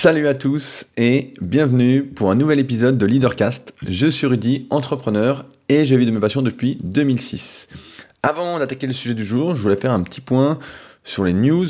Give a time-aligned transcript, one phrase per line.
[0.00, 3.74] Salut à tous et bienvenue pour un nouvel épisode de Leadercast.
[3.84, 7.68] Je suis Rudy, entrepreneur et j'ai vu de mes passions depuis 2006.
[8.22, 10.60] Avant d'attaquer le sujet du jour, je voulais faire un petit point
[11.02, 11.66] sur les news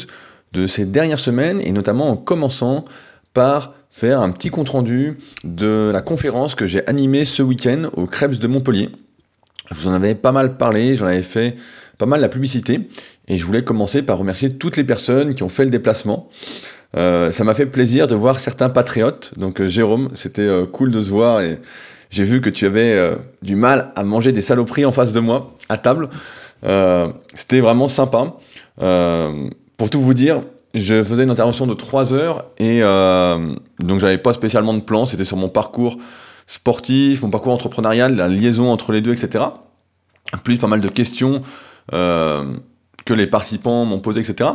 [0.53, 2.85] de ces dernières semaines et notamment en commençant
[3.33, 8.39] par faire un petit compte-rendu de la conférence que j'ai animée ce week-end au Krebs
[8.39, 8.91] de Montpellier.
[9.71, 11.57] Je vous en avais pas mal parlé, j'en avais fait
[11.97, 12.91] pas mal la publicité
[13.27, 16.29] et je voulais commencer par remercier toutes les personnes qui ont fait le déplacement.
[16.97, 19.33] Euh, ça m'a fait plaisir de voir certains patriotes.
[19.39, 21.61] Donc euh, Jérôme, c'était euh, cool de se voir et
[22.11, 25.55] j'ai vu que tu avais du mal à manger des saloperies en face de moi
[25.69, 26.09] à table.
[27.35, 28.33] c'était vraiment sympa.
[29.77, 30.41] pour tout vous dire,
[30.73, 35.05] je faisais une intervention de 3 heures et donc j'avais pas spécialement de plan.
[35.05, 35.99] C'était sur mon parcours
[36.47, 39.45] sportif, mon parcours entrepreneurial, la liaison entre les deux, etc.
[40.45, 41.43] Plus pas mal de questions
[41.93, 44.49] que les participants m'ont posées, etc.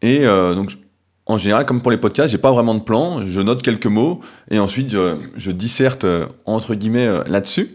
[0.00, 0.78] Et donc
[1.26, 4.20] en général, comme pour les podcasts, j'ai pas vraiment de plan, je note quelques mots
[4.50, 7.74] et ensuite je, disserte euh, entre guillemets euh, là-dessus.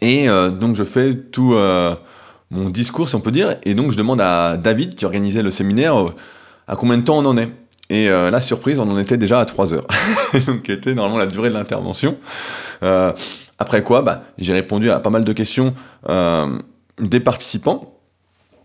[0.00, 1.56] Et euh, donc je fais tout
[2.52, 5.50] mon discours, si on peut dire, et donc je demande à David qui organisait le
[5.50, 5.94] séminaire
[6.66, 7.50] à combien de temps on en est.
[7.90, 9.86] Et la surprise, on en était déjà à 3 heures,
[10.46, 12.16] donc qui était normalement la durée de l'intervention.
[13.58, 15.74] après quoi, bah, j'ai répondu à pas mal de questions
[16.08, 17.99] des participants.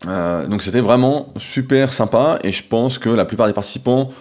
[0.08, 4.12] Euh, donc c'était vraiment super sympa et je pense que la plupart des participants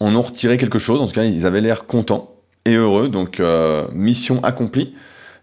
[0.00, 1.00] en ont retiré quelque chose.
[1.00, 3.08] En tout cas, ils avaient l'air contents et heureux.
[3.08, 4.94] Donc euh, mission accomplie.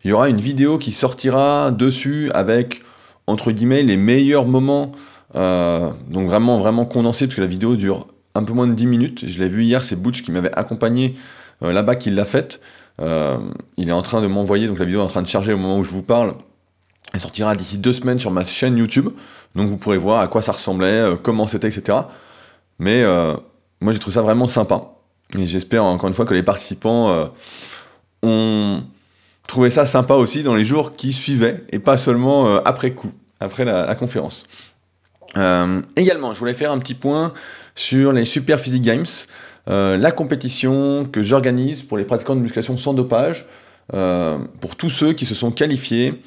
[0.04, 2.82] Il y aura une vidéo qui sortira dessus avec
[3.28, 4.94] entre guillemets les meilleurs moments.
[5.36, 8.88] Euh, donc vraiment vraiment condensé parce que la vidéo dure un peu moins de 10
[8.88, 9.28] minutes.
[9.28, 11.16] Je l'ai vu hier, c'est Butch qui m'avait accompagné
[11.62, 12.60] là-bas qui l'a faite.
[13.00, 15.58] il est en train de m'envoyer, donc la vidéo est en train de charger au
[15.58, 16.34] moment où je vous parle.
[17.14, 19.10] Elle sortira d'ici deux semaines sur ma chaîne YouTube.
[19.56, 21.98] Donc vous pourrez voir à quoi ça ressemblait, euh, comment c'était, etc.
[22.80, 23.34] Mais euh,
[23.82, 24.94] moi j'ai trouvé ça vraiment sympa.
[25.38, 27.26] Et j'espère encore une fois que les participants euh,
[28.24, 28.84] ont
[29.48, 33.66] trouvé ça sympa aussi dans les jours qui suivaient et pas seulement après coup, après
[33.66, 34.46] la, conférence.
[35.96, 37.34] également, je voulais faire un petit point
[37.76, 39.06] sur les Super Physique Games,
[39.68, 43.46] la compétition que j'organise pour les pratiquants de musculation sans dopage,
[43.90, 46.22] pour tous ceux qui se sont qualifiés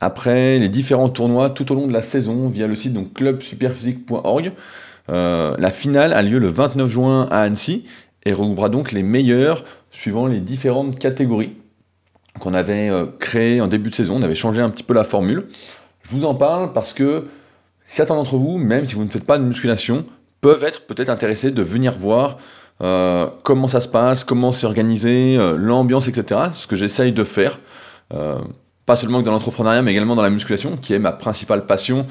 [0.00, 4.52] après les différents tournois tout au long de la saison via le site donc clubsuperphysique.org.
[5.10, 7.84] Euh, la finale a lieu le 29 juin à Annecy
[8.24, 11.56] et regroupera donc les meilleurs suivant les différentes catégories
[12.38, 14.16] qu'on avait euh, créées en début de saison.
[14.16, 15.48] On avait changé un petit peu la formule.
[16.02, 17.26] Je vous en parle parce que
[17.86, 20.06] certains d'entre vous, même si vous ne faites pas de musculation,
[20.40, 22.38] peuvent être peut-être intéressés de venir voir
[22.82, 26.40] euh, comment ça se passe, comment c'est organisé, l'ambiance, etc.
[26.52, 27.58] Ce que j'essaye de faire
[28.86, 32.06] pas seulement dans l'entrepreneuriat, mais également dans la musculation, qui est ma principale passion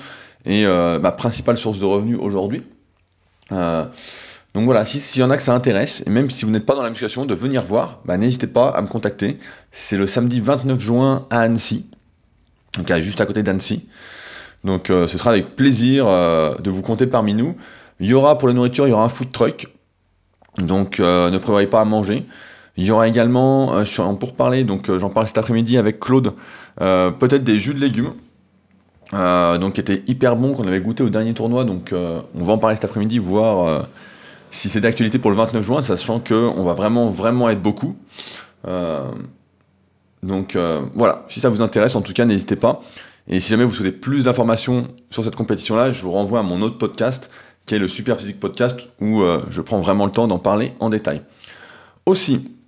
[0.46, 2.64] et euh, ma principale source de revenus aujourd'hui.
[3.52, 3.86] Euh,
[4.54, 6.76] donc voilà, s'il y en a que ça intéresse, et même si vous n'êtes pas
[6.76, 9.38] dans la musculation, de venir voir, bah, n'hésitez pas à me contacter.
[9.72, 11.86] C'est le samedi 29 juin à Annecy,
[12.78, 13.88] donc juste à côté d'Annecy.
[14.64, 17.56] Donc euh, ce sera avec plaisir de vous compter parmi nous.
[18.00, 19.68] Il y aura pour la nourriture, il y aura un food truck,
[20.60, 22.26] donc ne prévoyez pas à manger.
[22.80, 23.84] Il y aura également,
[24.22, 26.32] pour parler, donc j'en parle cet après-midi avec Claude,
[26.80, 28.14] euh, peut-être des jus de légumes.
[29.14, 31.66] Euh, donc qui étaient hyper bons, qu'on avait goûté au dernier tournoi.
[31.66, 33.86] Donc euh, on va en parler cet après-midi, voir
[34.50, 37.98] si c'est d'actualité pour le 29 juin, sachant qu'on va vraiment, vraiment être beaucoup.
[40.24, 40.58] donc
[40.96, 42.80] voilà, si ça vous intéresse, en tout cas, n'hésitez pas.
[43.28, 46.62] Et si jamais vous souhaitez plus d'informations sur cette compétition-là, je vous renvoie à mon
[46.62, 47.30] autre podcast,
[47.66, 50.90] qui est le Super Physique Podcast, où je prends vraiment le temps d'en parler en
[50.90, 51.24] détail.
[52.06, 52.59] Aussi,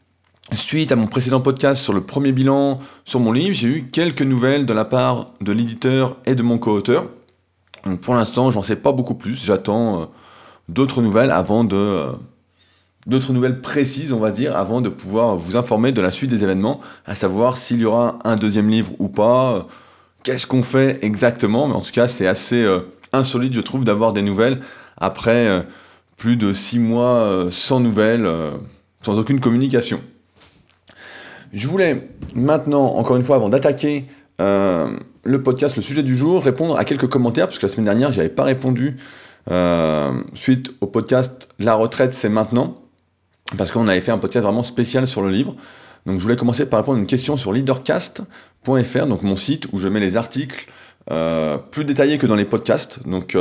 [0.53, 4.22] Suite à mon précédent podcast sur le premier bilan sur mon livre, j'ai eu quelques
[4.22, 7.06] nouvelles de la part de l'éditeur et de mon co-auteur.
[8.02, 9.46] pour l'instant, j'en sais pas beaucoup plus.
[9.46, 10.06] J'attends euh,
[10.68, 12.12] d'autres nouvelles avant de euh,
[13.07, 16.44] d'autres nouvelles précises, on va dire, avant de pouvoir vous informer de la suite des
[16.44, 19.62] événements, à savoir s'il y aura un deuxième livre ou pas, euh,
[20.24, 21.68] qu'est-ce qu'on fait exactement.
[21.68, 22.68] Mais en tout cas, c'est assez
[23.13, 24.59] insolite, je trouve, d'avoir des nouvelles
[24.97, 25.66] après
[26.18, 28.30] plus de six mois sans nouvelles,
[29.01, 30.01] sans aucune communication.
[31.53, 34.06] Je voulais maintenant, encore une fois, avant d'attaquer
[34.39, 34.89] euh,
[35.24, 38.12] le podcast, le sujet du jour, répondre à quelques commentaires, parce que la semaine dernière,
[38.12, 38.98] je n'avais pas répondu
[39.50, 42.81] euh, suite au podcast La retraite, c'est maintenant,
[43.57, 45.56] parce qu'on avait fait un podcast vraiment spécial sur le livre.
[46.06, 49.77] Donc je voulais commencer par répondre à une question sur leadercast.fr, donc mon site où
[49.77, 50.68] je mets les articles
[51.12, 53.07] euh, plus détaillés que dans les podcasts.
[53.07, 53.38] Donc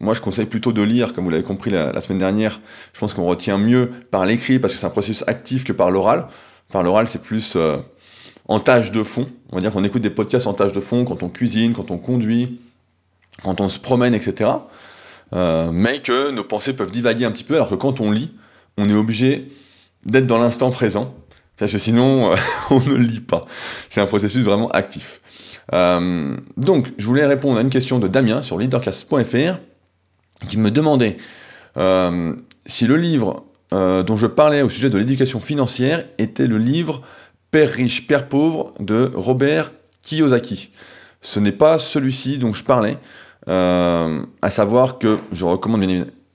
[0.00, 2.60] moi, je conseille plutôt de lire, comme vous l'avez compris la, la, semaine dernière.
[2.92, 5.90] Je pense qu'on retient mieux par l'écrit parce que c'est un processus actif que par
[5.90, 6.28] l'oral.
[6.68, 7.78] Enfin, l'oral, c'est plus euh,
[8.46, 9.26] en tâche de fond.
[9.50, 11.90] On va dire qu'on écoute des podcasts en tâche de fond quand on cuisine, quand
[11.90, 12.60] on conduit,
[13.42, 14.50] quand on se promène, etc.
[15.32, 18.30] Euh, mais que nos pensées peuvent divaguer un petit peu, alors que quand on lit,
[18.76, 19.50] on est obligé
[20.04, 21.14] d'être dans l'instant présent,
[21.56, 22.34] parce que sinon,
[22.70, 23.42] on ne lit pas.
[23.88, 25.20] C'est un processus vraiment actif.
[25.74, 29.58] Euh, donc, je voulais répondre à une question de Damien sur leadercast.fr
[30.46, 31.18] qui me demandait
[31.76, 32.34] euh,
[32.66, 37.02] si le livre euh, dont je parlais au sujet de l'éducation financière était le livre
[37.50, 39.72] Père riche, Père pauvre de Robert
[40.02, 40.70] Kiyosaki.
[41.22, 42.98] Ce n'est pas celui-ci dont je parlais,
[43.46, 45.80] à savoir que je recommande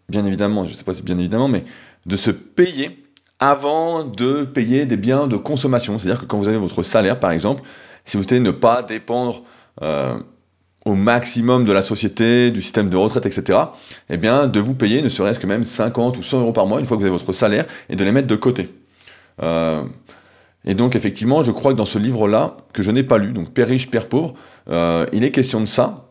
[0.09, 1.63] bien, évidemment, je ne sais pas si bien évidemment, mais
[2.05, 3.03] de se payer
[3.39, 5.99] avant de payer des biens de consommation.
[5.99, 7.61] C'est-à-dire que quand vous avez votre salaire, par exemple,
[8.05, 9.43] si vous souhaitez ne pas dépendre
[9.81, 10.17] euh,
[10.85, 13.59] au maximum de la société, du système de retraite, etc.,
[14.09, 16.79] eh bien, de vous payer ne serait-ce que même 50 ou 100 euros par mois
[16.79, 18.69] une fois que vous avez votre salaire et de les mettre de côté.
[19.41, 19.83] Euh,
[20.65, 23.51] et donc, effectivement, je crois que dans ce livre-là, que je n'ai pas lu, donc
[23.51, 24.33] Père riche, Père pauvre,
[24.69, 26.09] euh, il est question de ça.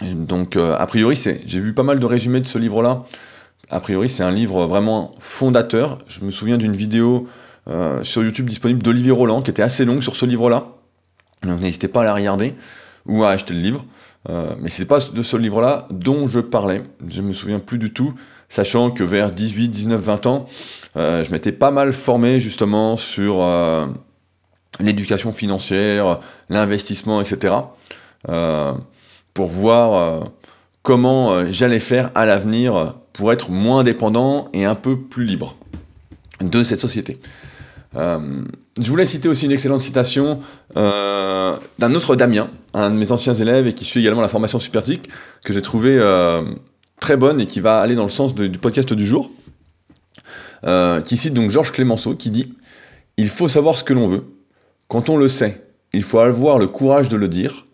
[0.00, 3.04] Donc, a priori, c'est, j'ai vu pas mal de résumés de ce livre-là.
[3.70, 5.98] A priori, c'est un livre vraiment fondateur.
[6.08, 7.28] Je me souviens d'une vidéo
[8.02, 10.66] sur YouTube disponible d'Olivier Roland qui était assez longue sur ce livre-là.
[11.44, 12.54] Donc n'hésitez pas à la regarder
[13.06, 13.84] ou à acheter le livre.
[14.28, 16.82] Euh, mais c'est pas de ce livre-là dont je parlais.
[17.08, 18.14] Je me souviens plus du tout,
[18.48, 20.46] sachant que vers 18, 19, 20 ans,
[20.96, 23.86] euh, je m'étais pas mal formé justement sur euh,
[24.80, 27.54] l'éducation financière, l'investissement, etc.
[29.34, 30.22] pour voir
[30.82, 35.56] comment j'allais faire à l'avenir pour être moins dépendant et un peu plus libre
[36.40, 37.18] de cette société.
[37.96, 38.44] Euh,
[38.80, 40.40] je voulais citer aussi une excellente citation
[40.76, 44.58] euh, d'un autre Damien, un de mes anciens élèves et qui suit également la formation
[44.58, 45.08] Superphysique,
[45.44, 46.42] que j'ai trouvé euh,
[47.00, 49.30] très bonne et qui va aller dans le sens du podcast du jour,
[51.04, 52.54] qui cite donc Georges Clémenceau, qui dit
[53.16, 54.24] «Il faut savoir ce que l'on veut.
[54.88, 57.66] Quand on le sait, il faut avoir le courage de le dire.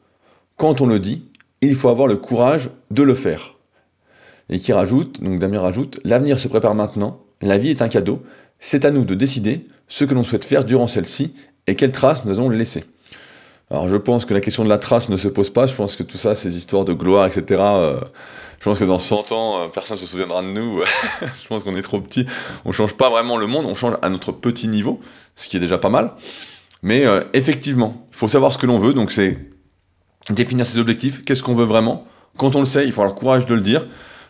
[0.56, 1.25] Quand on le dit,
[1.61, 3.56] il faut avoir le courage de le faire.»
[4.50, 8.23] Et qui rajoute, donc Damien rajoute «L'avenir se prépare maintenant, la vie est un cadeau,
[8.59, 11.35] c'est à nous de décider ce que l'on souhaite faire durant celle-ci
[11.67, 12.85] et quelles traces nous allons laisser.
[13.70, 15.97] Alors je pense que la question de la trace ne se pose pas, je pense
[15.97, 18.00] que tout ça, ces histoires de gloire, etc., euh,
[18.59, 20.81] je pense que dans 100 ans, euh, personne ne se souviendra de nous,
[21.20, 22.25] je pense qu'on est trop petit,
[22.65, 25.00] on change pas vraiment le monde, on change à notre petit niveau,
[25.37, 26.12] ce qui est déjà pas mal,
[26.82, 29.38] mais euh, effectivement, il faut savoir ce que l'on veut, donc c'est
[30.31, 32.06] définir ses objectifs, qu'est-ce qu'on veut vraiment,
[32.38, 33.87] quand on le sait, il faut avoir le courage de le dire,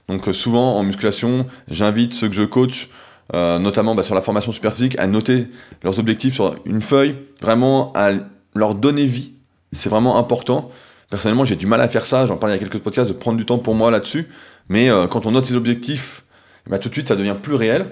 [0.08, 2.91] donc souvent en musculation, j'invite ceux que je coach,
[3.34, 5.49] notamment bah, sur la formation superphysique, à noter
[5.82, 8.12] leurs objectifs sur une feuille, vraiment à
[8.58, 9.32] leur donner vie.
[9.72, 10.70] C'est vraiment important.
[11.10, 13.14] Personnellement, j'ai du mal à faire ça, j'en parlais il y a quelques podcasts, de
[13.14, 14.28] prendre du temps pour moi là-dessus.
[14.69, 16.25] Mais euh, quand on note ses objectifs,
[16.69, 17.87] bah, tout de suite, ça devient plus réel.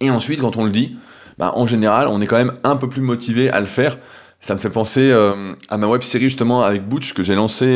[0.00, 0.96] Et ensuite, quand on le dit,
[1.36, 3.98] bah, en général, on est quand même un peu plus motivé à le faire.
[4.40, 7.66] Ça me fait penser euh, à ma web série justement avec Butch que j'ai lancé.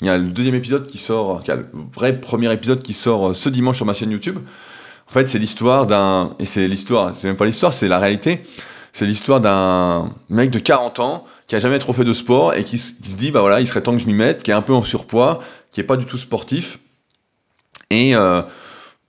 [0.00, 2.94] il y a le deuxième épisode qui sort, y a le vrai premier épisode qui
[2.94, 4.38] sort ce dimanche sur ma chaîne YouTube.
[5.08, 6.34] En fait, c'est l'histoire d'un.
[6.38, 8.42] Et c'est l'histoire, c'est même pas l'histoire, c'est la réalité.
[8.92, 12.64] C'est l'histoire d'un mec de 40 ans qui a jamais trop fait de sport et
[12.64, 14.62] qui, se dit, bah voilà, il serait temps que je m'y mette, qui est un
[14.62, 15.40] peu en surpoids,
[15.72, 16.78] qui est pas du tout sportif.
[17.90, 18.42] Et euh,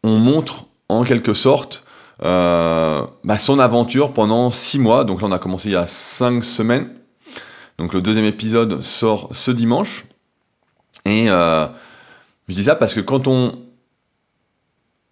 [0.03, 1.83] on montre en quelque sorte
[2.23, 5.03] euh, bah, son aventure pendant 6 mois.
[5.03, 6.89] Donc là, on a commencé il y a 5 semaines.
[7.77, 10.05] Donc le deuxième épisode sort ce dimanche.
[11.05, 11.67] Et euh,
[12.47, 13.59] je dis ça parce que quand on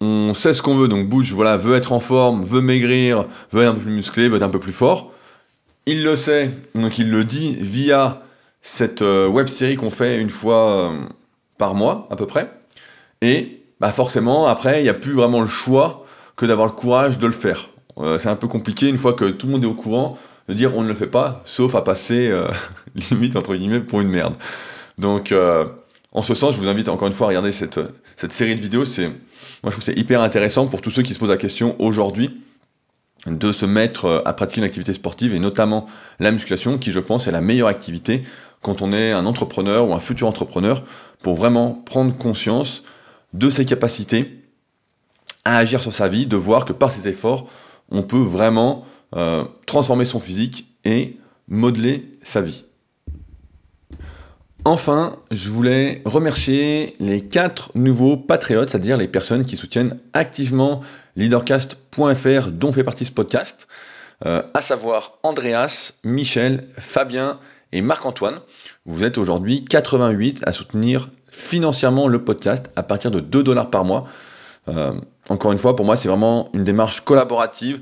[0.00, 3.62] on sait ce qu'on veut, donc Bush voilà, veut être en forme, veut maigrir, veut
[3.62, 5.12] être un peu plus musclé, veut être un peu plus fort.
[5.86, 8.22] Il le sait, donc il le dit via
[8.62, 11.00] cette euh, web série qu'on fait une fois euh,
[11.58, 12.50] par mois à peu près.
[13.20, 16.04] Et bah forcément, après, il n'y a plus vraiment le choix
[16.36, 17.68] que d'avoir le courage de le faire.
[17.98, 20.54] Euh, c'est un peu compliqué une fois que tout le monde est au courant de
[20.54, 22.32] dire on ne le fait pas, sauf à passer
[23.10, 24.34] limite entre guillemets pour une merde.
[24.98, 25.34] Donc
[26.12, 27.78] en ce sens, je vous invite encore une fois à regarder cette,
[28.16, 28.84] cette série de vidéos.
[28.84, 29.10] C'est,
[29.62, 31.76] moi, je trouve que c'est hyper intéressant pour tous ceux qui se posent la question
[31.78, 32.40] aujourd'hui
[33.26, 35.86] de se mettre euh, à pratiquer une activité sportive et notamment
[36.18, 38.22] la musculation, qui, je pense, est la meilleure activité
[38.62, 40.82] quand on est un entrepreneur ou un futur entrepreneur
[41.22, 42.82] pour vraiment prendre conscience
[43.34, 44.42] de ses capacités
[45.44, 47.46] à agir sur sa vie, de voir que par ses efforts,
[47.90, 48.86] on peut vraiment
[49.16, 52.64] euh, transformer son physique et modeler sa vie.
[54.66, 60.82] Enfin, je voulais remercier les quatre nouveaux patriotes, c'est-à-dire les personnes qui soutiennent activement
[61.16, 63.66] leadercast.fr dont fait partie ce podcast,
[64.26, 67.38] euh, à savoir Andreas, Michel, Fabien
[67.72, 68.40] et Marc-Antoine.
[68.84, 73.84] Vous êtes aujourd'hui 88 à soutenir financièrement le podcast à partir de 2 dollars par
[73.84, 74.06] mois.
[74.68, 74.92] Euh,
[75.30, 77.80] encore une fois, pour moi, c'est vraiment une démarche collaborative.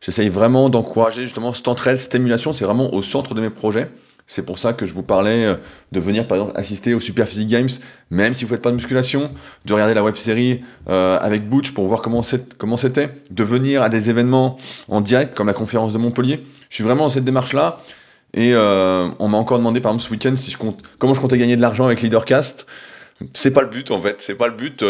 [0.00, 3.90] J'essaye vraiment d'encourager justement cette entraide, cette émulation, c'est vraiment au centre de mes projets
[4.32, 5.56] C'est pour ça que je vous parlais euh,
[5.90, 7.68] de venir par exemple assister au Super Physique Games,
[8.10, 9.32] même si vous faites pas de musculation,
[9.64, 13.88] de regarder la web série euh, avec Butch pour voir comment c'était, de venir à
[13.88, 14.56] des événements
[14.86, 16.44] en direct comme la conférence de Montpellier.
[16.68, 17.78] Je suis vraiment dans cette démarche-là.
[18.32, 21.20] Et euh, on m'a encore demandé par exemple ce week-end si je compte, comment je
[21.20, 22.68] comptais gagner de l'argent avec Leadercast.
[23.34, 24.84] C'est pas le but en fait, c'est pas le but.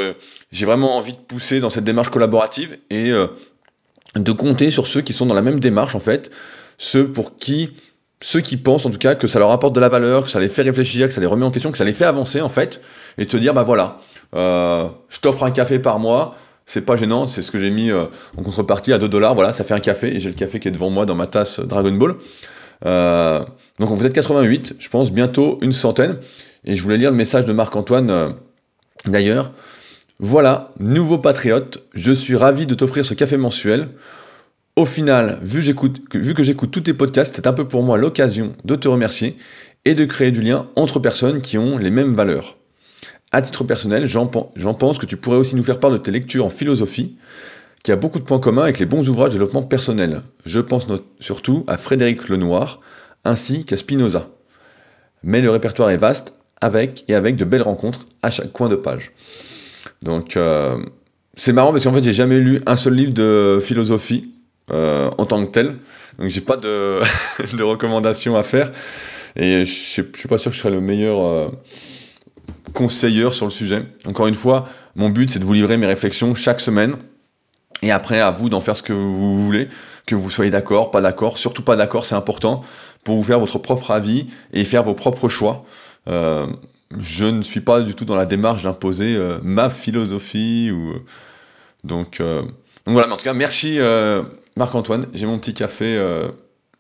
[0.53, 5.15] J'ai vraiment envie de pousser dans cette démarche collaborative et de compter sur ceux qui
[5.15, 6.31] sont dans la même démarche en fait,
[6.77, 7.71] ceux pour qui
[8.23, 10.41] ceux qui pensent en tout cas que ça leur apporte de la valeur, que ça
[10.41, 12.49] les fait réfléchir, que ça les remet en question, que ça les fait avancer en
[12.49, 12.81] fait,
[13.19, 13.99] et te dire bah voilà,
[14.35, 16.37] euh, je t'offre un café par mois,
[16.67, 18.05] c'est pas gênant, c'est ce que j'ai mis euh,
[18.37, 20.69] en contrepartie à 2 dollars, voilà, ça fait un café, et j'ai le café qui
[20.69, 22.17] est devant moi dans ma tasse Dragon Ball.
[22.85, 23.43] Euh,
[23.79, 26.19] donc vous êtes 88, je pense bientôt une centaine,
[26.65, 28.35] et je voulais lire le message de Marc-Antoine
[29.07, 29.53] d'ailleurs.
[30.19, 33.89] Voilà, nouveau patriote, je suis ravi de t'offrir ce café mensuel.
[34.77, 38.77] Au final, vu, que j'écoute tous tes podcasts, c'est un peu pour moi l'occasion de
[38.77, 39.37] te remercier
[39.85, 42.57] et de créer du lien entre personnes qui ont les mêmes valeurs.
[43.33, 46.47] À titre personnel, j'en pense que tu pourrais aussi nous faire part de tes lectures
[46.47, 47.17] en philosophie,
[47.83, 50.23] qui a beaucoup de points communs avec les bons ouvrages de développement personnel.
[50.45, 50.87] Je pense
[51.19, 52.81] surtout à Frédéric Lenoir,
[53.25, 54.29] ainsi qu'à Spinoza.
[55.23, 58.77] Mais le répertoire est vaste, avec et avec de belles rencontres à chaque coin de
[58.77, 59.13] page.
[60.03, 60.79] Donc, euh,
[61.35, 64.35] c'est marrant parce qu'en fait, j'ai jamais lu un seul livre de philosophie.
[64.73, 65.79] Euh, en tant que tel.
[66.19, 67.01] Donc j'ai pas de,
[67.63, 68.71] recommandations à faire.
[69.37, 71.49] Et je suis pas sûr que je serai le meilleur euh,
[72.73, 73.85] conseilleur sur le sujet.
[74.07, 76.97] Encore une fois, mon but c'est de vous livrer mes réflexions chaque semaine.
[77.83, 79.69] Et après, à vous d'en faire ce que vous voulez,
[80.07, 82.63] que vous soyez d'accord, pas d'accord, surtout pas d'accord, c'est important,
[83.05, 85.65] pour vous faire votre propre avis et faire vos propres choix.
[86.09, 86.47] Euh,
[86.99, 90.95] je ne suis pas du tout dans la démarche d'imposer ma philosophie ou
[91.85, 92.53] donc, donc
[92.87, 93.07] voilà.
[93.07, 93.79] Mais en tout cas, merci
[94.57, 96.29] Marc-Antoine, j'ai mon petit café euh,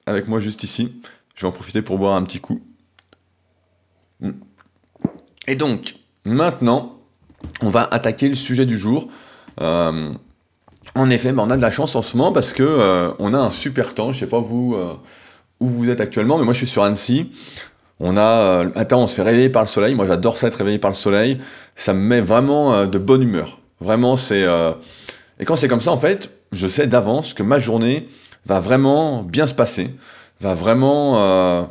[0.06, 1.00] avec moi juste ici.
[1.34, 2.60] Je vais en profiter pour boire un petit coup.
[4.20, 4.32] Hmm.
[5.46, 6.98] Et donc, maintenant,
[7.62, 9.08] on va attaquer le sujet du jour.
[9.60, 10.12] Euh,
[10.94, 13.38] en effet, on a de la chance en ce moment parce que euh, on a
[13.38, 14.12] un super temps.
[14.12, 14.76] Je sais pas vous
[15.60, 17.30] où vous êtes actuellement, mais moi je suis sur Annecy.
[18.00, 19.94] On a on se fait réveiller par le soleil.
[19.94, 21.40] Moi j'adore ça être réveillé par le soleil.
[21.76, 23.58] Ça me met vraiment de bonne humeur.
[23.80, 24.46] Vraiment, c'est
[25.40, 28.08] et quand c'est comme ça, en fait, je sais d'avance que ma journée
[28.46, 29.90] va vraiment bien se passer,
[30.40, 31.18] va vraiment...
[31.18, 31.62] Euh,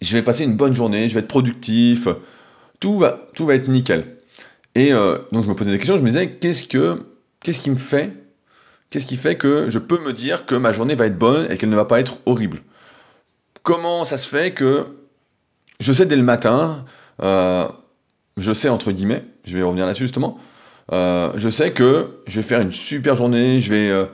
[0.00, 2.08] je vais passer une bonne journée, je vais être productif,
[2.80, 4.16] tout va, tout va être nickel.
[4.74, 7.06] Et euh, donc je me posais des questions, je me disais, qu'est-ce, que,
[7.40, 8.12] qu'est-ce qui me fait
[8.90, 11.58] Qu'est-ce qui fait que je peux me dire que ma journée va être bonne et
[11.58, 12.62] qu'elle ne va pas être horrible?
[13.62, 14.86] Comment ça se fait que
[15.78, 16.86] je sais dès le matin,
[17.20, 17.68] euh,
[18.38, 20.38] je sais entre guillemets, je vais revenir là-dessus justement,
[20.92, 24.06] euh, je sais que je vais faire une super journée, je vais euh,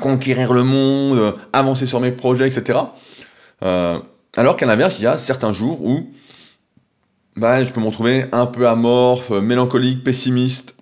[0.00, 2.78] conquérir le monde, euh, avancer sur mes projets, etc.
[3.62, 6.10] alors qu'à l'inverse, il y a certains jours où
[7.36, 10.74] bah, je peux me retrouver un peu amorphe, mélancolique, pessimiste,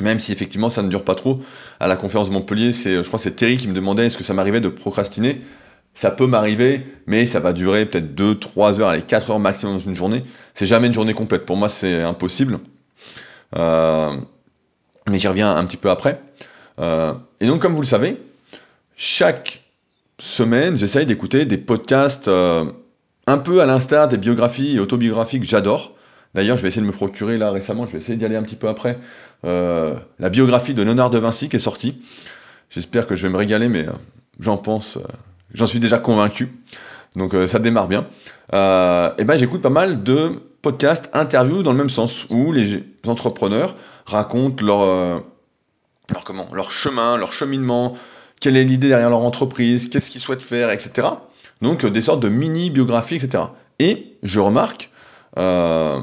[0.00, 1.40] même si effectivement ça ne dure pas trop.
[1.80, 4.16] À la conférence de Montpellier, c'est, je crois que c'est Terry qui me demandait est-ce
[4.16, 5.42] que ça m'arrivait de procrastiner?
[5.94, 9.78] Ça peut m'arriver, mais ça va durer peut-être 2, 3 heures, allez, 4 heures maximum
[9.78, 10.24] dans une journée.
[10.52, 11.46] C'est jamais une journée complète.
[11.46, 12.58] Pour moi, c'est impossible.
[13.54, 14.16] Euh,
[15.08, 16.20] mais j'y reviens un petit peu après.
[16.80, 18.16] Euh, et donc, comme vous le savez,
[18.96, 19.62] chaque
[20.18, 22.64] semaine, j'essaye d'écouter des podcasts euh,
[23.26, 25.92] un peu à l'instar des biographies et autobiographies que j'adore.
[26.34, 28.42] D'ailleurs, je vais essayer de me procurer là récemment, je vais essayer d'y aller un
[28.42, 28.98] petit peu après,
[29.42, 32.02] la biographie de Léonard de Vinci qui est sortie.
[32.68, 33.86] J'espère que je vais me régaler, mais
[34.38, 34.98] j'en pense,
[35.54, 36.52] j'en suis déjà convaincu.
[37.14, 38.06] Donc ça démarre bien.
[38.52, 43.76] et ben j'écoute pas mal de podcast interview dans le même sens, où les entrepreneurs
[44.04, 45.20] racontent leur, euh,
[46.12, 47.94] leur, comment, leur chemin, leur cheminement,
[48.40, 51.06] quelle est l'idée derrière leur entreprise, qu'est-ce qu'ils souhaitent faire, etc.
[51.62, 53.44] Donc euh, des sortes de mini-biographies, etc.
[53.78, 54.90] Et je remarque
[55.38, 56.00] euh,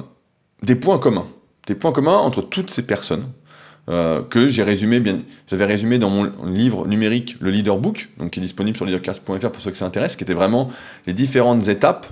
[0.61, 1.27] des points communs.
[1.67, 3.27] Des points communs entre toutes ces personnes
[3.85, 5.17] que j'ai résumé bien.
[5.47, 9.49] J'avais résumé dans mon livre numérique le Leader Book, donc qui est disponible sur leadercast.fr
[9.51, 10.69] pour ceux que ça intéresse, qui était vraiment
[11.05, 12.07] les différentes étapes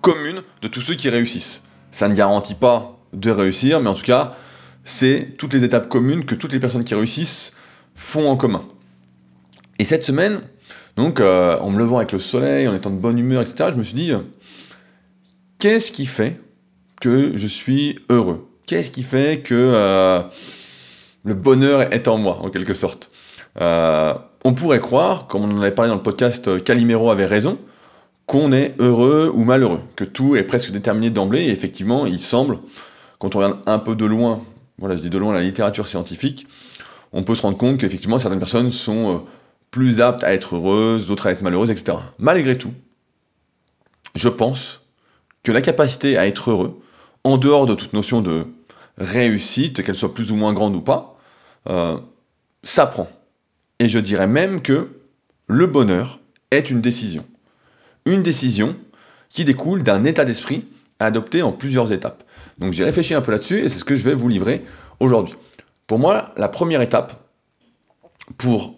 [0.00, 1.62] commune de tous ceux qui réussissent.
[1.90, 4.34] Ça ne garantit pas de réussir, mais en tout cas,
[4.84, 7.52] c'est toutes les étapes communes que toutes les personnes qui réussissent
[7.94, 8.64] font en commun.
[9.78, 10.40] Et cette semaine,
[10.96, 13.76] donc euh, en me levant avec le soleil, en étant de bonne humeur, etc., je
[13.76, 14.18] me suis dit, euh,
[15.58, 16.40] qu'est-ce qui fait
[17.00, 18.48] que je suis heureux?
[18.66, 20.20] Qu'est-ce qui fait que euh,
[21.24, 23.10] le bonheur est en moi, en quelque sorte?
[23.60, 27.58] On pourrait croire, comme on en avait parlé dans le podcast, Calimero avait raison,
[28.28, 32.58] qu'on est heureux ou malheureux, que tout est presque déterminé d'emblée, et effectivement, il semble,
[33.18, 34.42] quand on regarde un peu de loin,
[34.78, 36.46] voilà, je dis de loin la littérature scientifique,
[37.12, 39.18] on peut se rendre compte qu'effectivement, certaines personnes sont euh,
[39.70, 41.96] plus aptes à être heureuses, d'autres à être malheureuses, etc.
[42.18, 42.72] Malgré tout,
[44.14, 44.82] je pense
[45.42, 46.78] que la capacité à être heureux,
[47.24, 48.44] en dehors de toute notion de
[48.98, 51.18] réussite, qu'elle soit plus ou moins grande ou pas,
[51.70, 51.96] euh,
[52.62, 53.08] s'apprend.
[53.78, 54.90] Et je dirais même que
[55.46, 56.20] le bonheur
[56.50, 57.24] est une décision.
[58.06, 58.76] Une décision
[59.30, 60.66] qui découle d'un état d'esprit
[60.98, 62.24] adopté en plusieurs étapes.
[62.58, 64.64] Donc j'ai réfléchi un peu là-dessus et c'est ce que je vais vous livrer
[65.00, 65.34] aujourd'hui.
[65.86, 67.24] Pour moi, la première étape
[68.36, 68.74] pour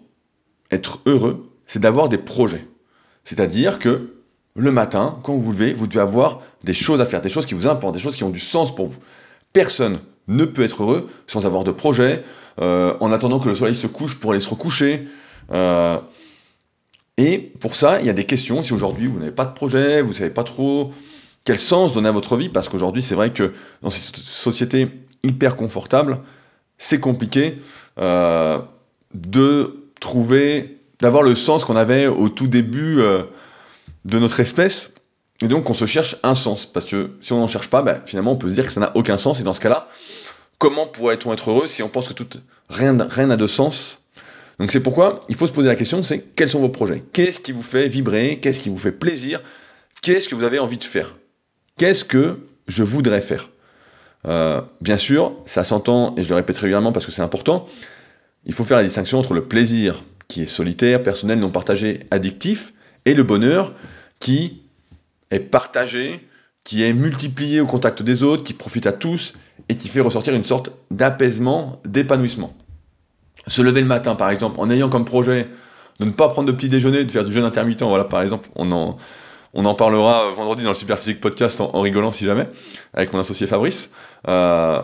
[0.69, 2.67] être heureux, c'est d'avoir des projets.
[3.23, 4.13] C'est-à-dire que
[4.55, 7.45] le matin, quand vous vous levez, vous devez avoir des choses à faire, des choses
[7.45, 8.99] qui vous importent, des choses qui ont du sens pour vous.
[9.53, 12.23] Personne ne peut être heureux sans avoir de projets,
[12.59, 15.07] euh, en attendant que le soleil se couche pour aller se recoucher.
[15.51, 15.97] Euh,
[17.17, 18.63] et pour ça, il y a des questions.
[18.63, 20.91] Si aujourd'hui vous n'avez pas de projet, vous ne savez pas trop
[21.43, 24.87] quel sens donner à votre vie, parce qu'aujourd'hui c'est vrai que dans cette société
[25.23, 26.19] hyper confortable,
[26.77, 27.57] c'est compliqué
[27.99, 28.59] euh,
[29.13, 33.01] de trouver, d'avoir le sens qu'on avait au tout début
[34.05, 34.91] de notre espèce.
[35.41, 38.01] Et donc on se cherche un sens, parce que si on n'en cherche pas, ben,
[38.05, 39.87] finalement on peut se dire que ça n'a aucun sens, et dans ce cas-là,
[40.59, 42.27] comment pourrait-on être heureux si on pense que tout,
[42.69, 44.00] rien n'a de sens
[44.61, 47.01] Donc c'est pourquoi il faut se poser la question, c'est quels sont vos projets?
[47.13, 48.37] Qu'est-ce qui vous fait vibrer?
[48.39, 49.41] Qu'est-ce qui vous fait plaisir?
[50.03, 51.15] Qu'est-ce que vous avez envie de faire?
[51.79, 52.37] Qu'est-ce que
[52.67, 53.49] je voudrais faire?
[54.27, 57.65] Euh, Bien sûr, ça s'entend, et je le répète régulièrement parce que c'est important,
[58.45, 62.71] il faut faire la distinction entre le plaisir qui est solitaire, personnel, non partagé, addictif,
[63.05, 63.73] et le bonheur
[64.19, 64.61] qui
[65.31, 66.19] est partagé,
[66.63, 69.33] qui est multiplié au contact des autres, qui profite à tous
[69.69, 72.53] et qui fait ressortir une sorte d'apaisement, d'épanouissement.
[73.47, 75.47] Se lever le matin, par exemple, en ayant comme projet
[75.99, 78.49] de ne pas prendre de petit déjeuner, de faire du jeûne intermittent, voilà, par exemple,
[78.55, 78.97] on en,
[79.53, 82.47] on en parlera vendredi dans le Superphysique Podcast en, rigolant si jamais,
[82.93, 83.91] avec mon associé Fabrice.
[84.27, 84.81] Euh,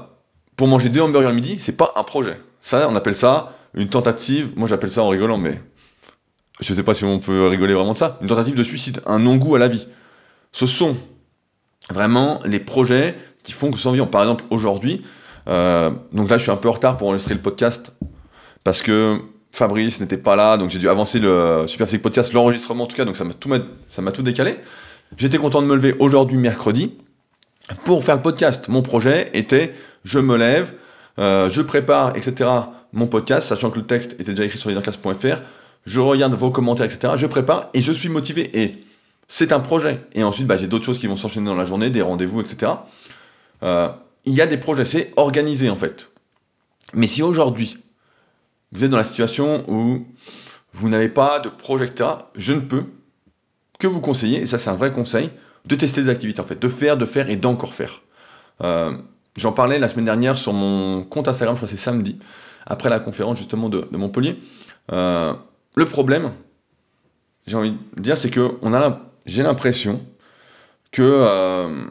[0.55, 2.39] pour manger deux hamburgers le midi, c'est pas un projet.
[2.61, 4.53] Ça, on appelle ça une tentative.
[4.55, 5.61] Moi, j'appelle ça en rigolant, mais
[6.59, 8.17] je sais pas si on peut rigoler vraiment de ça.
[8.21, 9.87] Une tentative de suicide, un non-goût à la vie.
[10.51, 10.95] Ce sont
[11.91, 15.03] vraiment les projets qui font que nous Par exemple, aujourd'hui,
[15.47, 17.93] euh, donc là, je suis un peu en retard pour enregistrer le podcast
[18.67, 19.21] parce que
[19.53, 22.97] Fabrice n'était pas là, donc j'ai dû avancer le Super Sick Podcast, l'enregistrement en tout
[22.97, 23.49] cas, donc ça m'a tout,
[23.87, 24.57] ça tout décalé.
[25.15, 26.91] J'étais content de me lever aujourd'hui, mercredi,
[27.85, 28.67] pour faire le podcast.
[28.67, 30.73] Mon projet était, je me lève,
[31.17, 32.49] euh, je prépare, etc.,
[32.91, 35.37] mon podcast, sachant que le texte était déjà écrit sur leadercast.fr,
[35.85, 38.83] je regarde vos commentaires, etc., je prépare, et je suis motivé, et
[39.29, 40.01] c'est un projet.
[40.11, 42.73] Et ensuite, bah, j'ai d'autres choses qui vont s'enchaîner dans la journée, des rendez-vous, etc.
[43.63, 43.87] Euh,
[44.25, 46.09] il y a des projets, c'est organisé en fait.
[46.93, 47.77] Mais si aujourd'hui,
[48.71, 50.05] vous êtes dans la situation où
[50.73, 52.83] vous n'avez pas de projet, etc., je ne peux
[53.79, 55.29] que vous conseiller, et ça c'est un vrai conseil,
[55.65, 58.01] de tester des activités en fait, de faire, de faire et d'encore faire.
[58.63, 58.91] Euh,
[59.37, 62.17] j'en parlais la semaine dernière sur mon compte Instagram, je crois que c'est samedi,
[62.65, 64.39] après la conférence justement de, Montpellier.
[64.91, 65.33] Euh,
[65.75, 66.31] le problème,
[67.45, 70.01] j'ai envie de dire, c'est que a, j'ai l'impression
[70.91, 71.87] que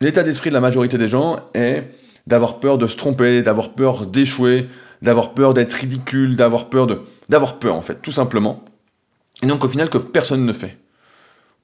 [0.00, 1.84] L'état d'esprit de la majorité des gens est
[2.26, 4.66] d'avoir peur de se tromper, d'avoir peur d'échouer,
[5.04, 7.00] d'avoir peur d'être ridicule, d'avoir peur de...
[7.28, 8.64] d'avoir peur en fait, tout simplement.
[9.42, 10.78] Et donc au final que personne ne fait.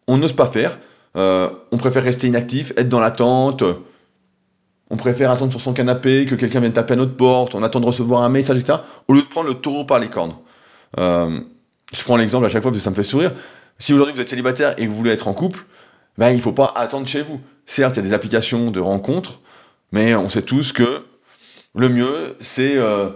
[0.07, 0.79] On n'ose pas faire,
[1.17, 3.65] euh, on préfère rester inactif, être dans l'attente,
[4.91, 7.81] on préfère attendre sur son canapé, que quelqu'un vienne taper à notre porte, on attend
[7.81, 8.81] de recevoir un message, etc.
[9.09, 10.35] Au lieu de prendre le taureau par les cornes.
[10.99, 11.41] Euh,
[11.93, 13.33] je prends l'exemple à chaque fois parce que ça me fait sourire.
[13.79, 15.65] Si aujourd'hui vous êtes célibataire et que vous voulez être en couple,
[16.19, 17.41] ben, il ne faut pas attendre chez vous.
[17.65, 19.41] Certes, il y a des applications de rencontres,
[19.93, 21.05] mais on sait tous que
[21.75, 23.11] le mieux, c'est euh,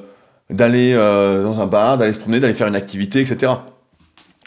[0.51, 3.53] d'aller euh, dans un bar, d'aller se promener, d'aller faire une activité, etc.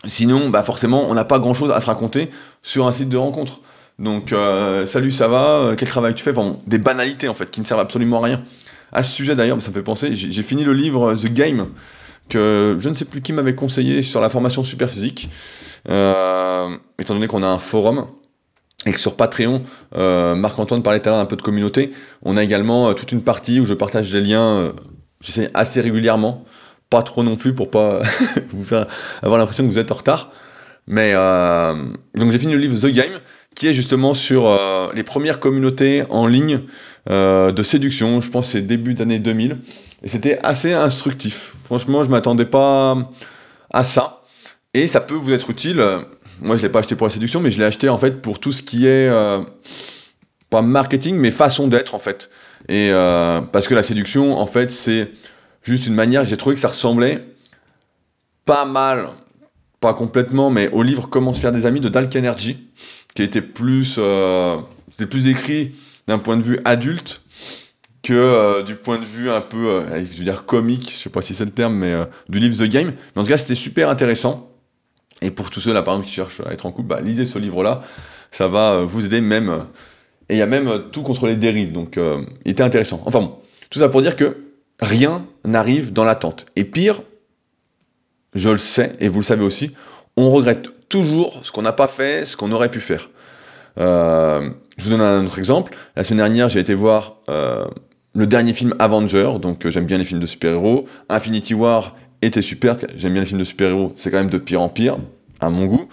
[0.08, 2.30] Sinon, bah forcément, on n'a pas grand-chose à se raconter
[2.62, 3.62] sur un site de rencontre.
[4.00, 6.34] Donc, euh, salut, ça va Quel travail tu fais?
[6.68, 8.44] Des banalités, en fait, qui ne servent absolument à rien.
[8.92, 11.68] À ce sujet, d'ailleurs, ça me fait penser, j'ai fini le livre The Game,
[12.30, 15.30] que je ne sais plus qui m'avait conseillé sur la formation super physique,
[15.86, 16.80] étant
[17.10, 18.08] donné qu'on a un forum
[18.86, 19.64] et que sur Patreon,
[19.96, 21.92] euh, Marc-Antoine parlait tout à l'heure un peu de communauté,
[22.24, 24.74] on a également euh, toute une partie où je partage des liens,
[25.20, 26.46] euh, j'essaie assez régulièrement,
[26.90, 28.02] pas trop non plus pour pas
[28.50, 28.88] vous faire
[29.22, 30.32] avoir l'impression que vous êtes en retard.
[30.90, 31.14] Mais
[32.16, 33.20] donc j'ai fini le livre The Game,
[33.56, 34.58] qui est justement sur
[34.96, 36.62] les premières communautés en ligne
[37.10, 39.58] de séduction, je pense c'est début d'année 2000,
[40.04, 41.56] et c'était assez instructif.
[41.66, 42.96] Franchement, je m'attendais pas
[43.70, 44.24] à ça,
[44.74, 45.84] et ça peut vous être utile
[46.42, 48.40] moi je l'ai pas acheté pour la séduction, mais je l'ai acheté en fait pour
[48.40, 49.42] tout ce qui est euh,
[50.50, 52.30] pas marketing, mais façon d'être en fait.
[52.70, 55.12] Et euh, parce que la séduction, en fait, c'est
[55.64, 56.26] juste une manière.
[56.26, 57.24] J'ai trouvé que ça ressemblait
[58.46, 59.10] pas mal,
[59.80, 62.58] pas complètement, mais au livre Comment se faire des amis de Dalk Energy,
[63.14, 64.58] qui était plus, euh,
[65.10, 65.76] plus écrit
[66.08, 67.22] d'un point de vue adulte
[68.04, 71.36] que du point de vue un peu, je veux dire comique, je sais pas si
[71.36, 71.94] c'est le terme, mais
[72.30, 72.94] du livre The Game.
[73.16, 74.50] Mais en tout cas, c'était super intéressant.
[75.22, 77.26] Et pour tous ceux là, par exemple, qui cherchent à être en couple, bah, lisez
[77.26, 77.82] ce livre-là.
[78.32, 79.66] Ça va vous aider même.
[80.30, 81.72] Et il y a même tout contre les dérives.
[81.72, 81.98] Donc,
[82.46, 83.02] il était intéressant.
[83.06, 83.36] Enfin bon,
[83.70, 84.38] tout ça pour dire que
[84.80, 86.46] rien n'arrive dans l'attente.
[86.56, 87.02] Et pire,
[88.34, 89.72] je le sais, et vous le savez aussi,
[90.16, 93.10] on regrette toujours ce qu'on n'a pas fait, ce qu'on aurait pu faire.
[93.78, 95.76] Euh, je vous donne un autre exemple.
[95.96, 97.66] La semaine dernière, j'ai été voir euh,
[98.16, 100.88] le dernier film Avenger, donc euh, j'aime bien les films de super-héros.
[101.10, 104.62] Infinity War était super, j'aime bien les films de super-héros, c'est quand même de pire
[104.62, 104.98] en pire,
[105.40, 105.88] à mon goût.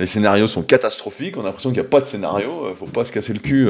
[0.00, 3.04] Les scénarios sont catastrophiques, on a l'impression qu'il n'y a pas de scénario, faut pas
[3.04, 3.68] se casser le cul,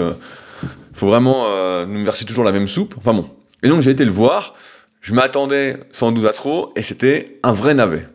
[0.94, 1.44] faut vraiment
[1.86, 2.94] nous verser toujours la même soupe.
[2.96, 3.28] Enfin bon.
[3.62, 4.54] Et donc j'ai été le voir,
[5.00, 8.06] je m'attendais sans doute à trop, et c'était un vrai navet.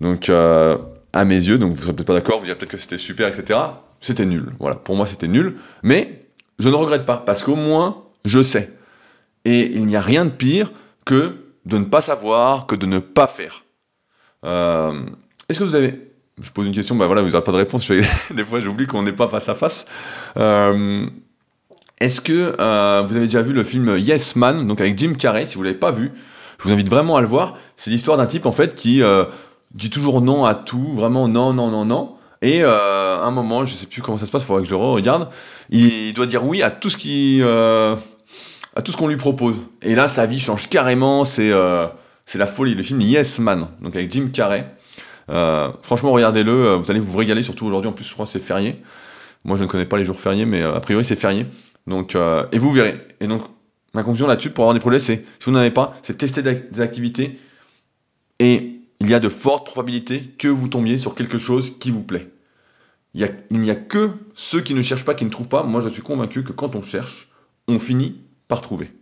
[0.00, 2.98] Donc à mes yeux, donc vous serez peut-être pas d'accord, vous direz peut-être que c'était
[2.98, 3.60] super, etc.
[4.00, 4.52] C'était nul.
[4.58, 5.54] Voilà, pour moi c'était nul.
[5.84, 6.26] Mais
[6.58, 8.72] je ne regrette pas, parce qu'au moins je sais.
[9.44, 10.72] Et il n'y a rien de pire
[11.04, 13.64] que de ne pas savoir, que de ne pas faire.
[14.44, 15.04] Euh,
[15.48, 16.09] est-ce que vous avez.
[16.40, 17.90] Je pose une question, bah voilà, vous n'avez pas de réponse.
[18.30, 19.86] Des fois j'oublie qu'on n'est pas face à face.
[20.36, 21.06] Euh,
[22.00, 25.44] est-ce que euh, vous avez déjà vu le film Yes Man, donc avec Jim Carrey
[25.46, 26.12] Si vous ne l'avez pas vu,
[26.58, 27.56] je vous invite vraiment à le voir.
[27.76, 29.02] C'est l'histoire d'un type en fait qui
[29.74, 32.16] dit toujours non à tout, vraiment non, non, non, non.
[32.42, 34.68] Et euh, à un moment, je sais plus comment ça se passe, il faudrait que
[34.68, 35.28] je le regarde,
[35.68, 37.96] il doit dire oui à tout ce qui, euh,
[38.74, 39.62] à tout ce qu'on lui propose.
[39.82, 41.24] Et là, sa vie change carrément.
[41.24, 41.86] C'est, euh,
[42.24, 42.74] c'est la folie.
[42.74, 44.66] Le film Yes Man, donc avec Jim Carrey.
[45.28, 46.74] Franchement, regardez-le.
[46.74, 47.42] Vous allez vous régaler.
[47.42, 48.82] Surtout aujourd'hui, en plus, je crois que c'est férié.
[49.44, 51.46] Moi, je ne connais pas les jours fériés, mais a priori, c'est férié.
[51.86, 52.16] Donc,
[52.52, 52.96] et vous verrez.
[53.20, 53.42] Et donc,
[53.94, 56.42] ma conclusion là-dessus, pour avoir des projets, c'est si vous n'en avez pas, c'est tester
[56.42, 57.38] des activités
[58.38, 62.02] et il y a de fortes probabilités que vous tombiez sur quelque chose qui vous
[62.02, 62.30] plaît.
[63.14, 65.62] Il, n'y a que ceux qui ne cherchent pas qui ne trouvent pas.
[65.62, 67.28] Moi, je suis convaincu que quand on cherche,
[67.66, 68.92] on finit par trouver.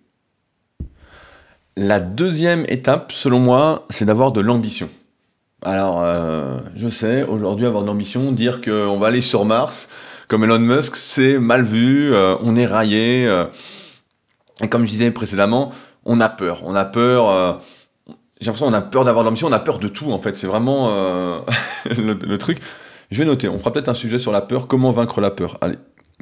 [1.77, 4.89] La deuxième étape, selon moi, c'est d'avoir de l'ambition.
[5.63, 9.89] Alors, euh, je sais, aujourd'hui, avoir de l'ambition, dire qu'on va aller sur Mars,
[10.29, 13.27] comme Elon Musk, c'est mal vu, euh, on est raillé.
[13.27, 13.47] Euh,
[14.63, 15.73] et comme je disais précédemment,
[16.05, 16.63] on a peur.
[16.65, 17.61] On a peur
[18.41, 20.39] j'ai l'impression qu'on a peur d'avoir de l'ambition, on a peur de tout en fait.
[20.39, 20.89] C'est vraiment
[21.87, 22.59] le, truc.
[23.11, 25.59] Je vais noter, on fera peut-être un sujet sur la peur, comment vaincre la peur?
[25.61, 25.79] Allez,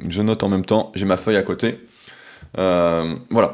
[0.07, 1.79] je note en même temps, j'ai ma feuille à côté.
[2.55, 3.53] Voilà.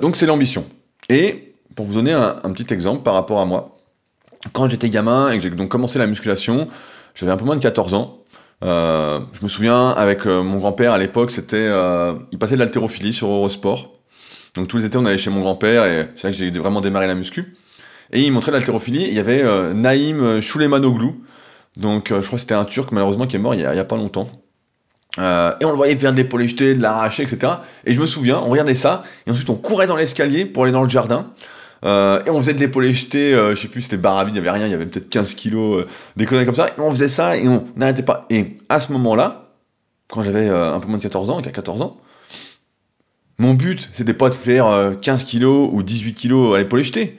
[0.00, 0.64] Donc c'est l'ambition.
[1.08, 3.73] Et pour vous donner un, petit exemple par rapport à moi,
[4.52, 6.68] quand j'étais gamin et que j'ai donc commencé la musculation,
[7.14, 8.18] j'avais un peu moins de 14 ans.
[8.62, 11.70] je me souviens avec mon grand-père à l'époque, c'était,
[12.32, 13.90] il passait de l'haltérophilie sur Eurosport.
[14.54, 16.80] Donc tous les étés on allait chez mon grand-père et c'est là que j'ai vraiment
[16.80, 17.54] démarré la muscu.
[18.12, 19.06] Et il montrait l'haltérophilie.
[19.08, 21.10] Il y avait euh, Naïm Choulemanoglu.
[21.76, 23.84] Donc euh, je crois que c'était un Turc malheureusement qui est mort il n'y a,
[23.84, 24.28] pas longtemps.
[25.18, 27.54] Euh, et on le voyait faire de l'épaule jeter, de l'arracher, etc.
[27.84, 30.72] Et je me souviens, on regardait ça, et ensuite on courait dans l'escalier pour aller
[30.72, 31.30] dans le jardin.
[31.84, 34.48] Et on faisait de l'épaule jeter, je sais plus, c'était barre à vide, il n'y
[34.48, 35.84] avait rien, il y avait peut-être 15 kilos,
[36.16, 36.68] des conneries comme ça.
[36.68, 38.26] Et on faisait ça et on n'arrêtait pas.
[38.30, 39.50] Et à ce moment-là,
[40.08, 41.98] quand j'avais un peu moins de 14 ans, 14 ans,
[43.38, 47.18] mon but, c'était pas de faire 15 kilos ou 18 kilos à l'épaule jeter.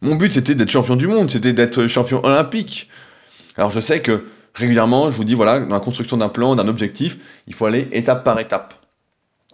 [0.00, 2.88] Mon but, c'était d'être champion du monde, c'était d'être champion olympique.
[3.56, 6.68] Alors je sais que régulièrement, je vous dis, voilà, dans la construction d'un plan, d'un
[6.68, 8.74] objectif, il faut aller étape par étape.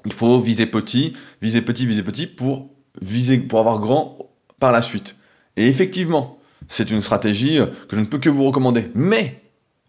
[0.06, 2.70] Il faut viser petit, viser petit, viser petit pour,
[3.02, 4.18] viser, pour avoir grand
[4.58, 5.16] par la suite.
[5.56, 8.90] Et effectivement, c'est une stratégie que je ne peux que vous recommander.
[8.94, 9.42] Mais,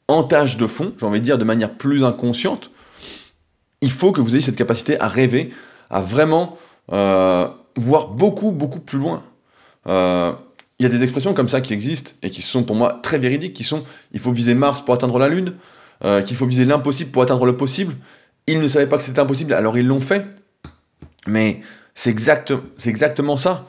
[0.08, 2.72] en tâche de fond, j'ai envie de dire de manière plus inconsciente,
[3.82, 5.52] il faut que vous ayez cette capacité à rêver,
[5.90, 6.58] à vraiment
[6.92, 9.24] euh, voir beaucoup, beaucoup plus loin.
[9.88, 10.34] Euh,
[10.80, 13.18] il y a des expressions comme ça qui existent et qui sont pour moi très
[13.18, 15.54] véridiques, qui sont il faut viser Mars pour atteindre la Lune,
[16.04, 17.96] euh, qu'il faut viser l'impossible pour atteindre le possible.
[18.48, 20.26] Ils ne savaient pas que c'était impossible, alors ils l'ont fait.
[21.28, 21.62] Mais
[21.96, 22.54] c'est exact,
[22.86, 23.68] exactement ça.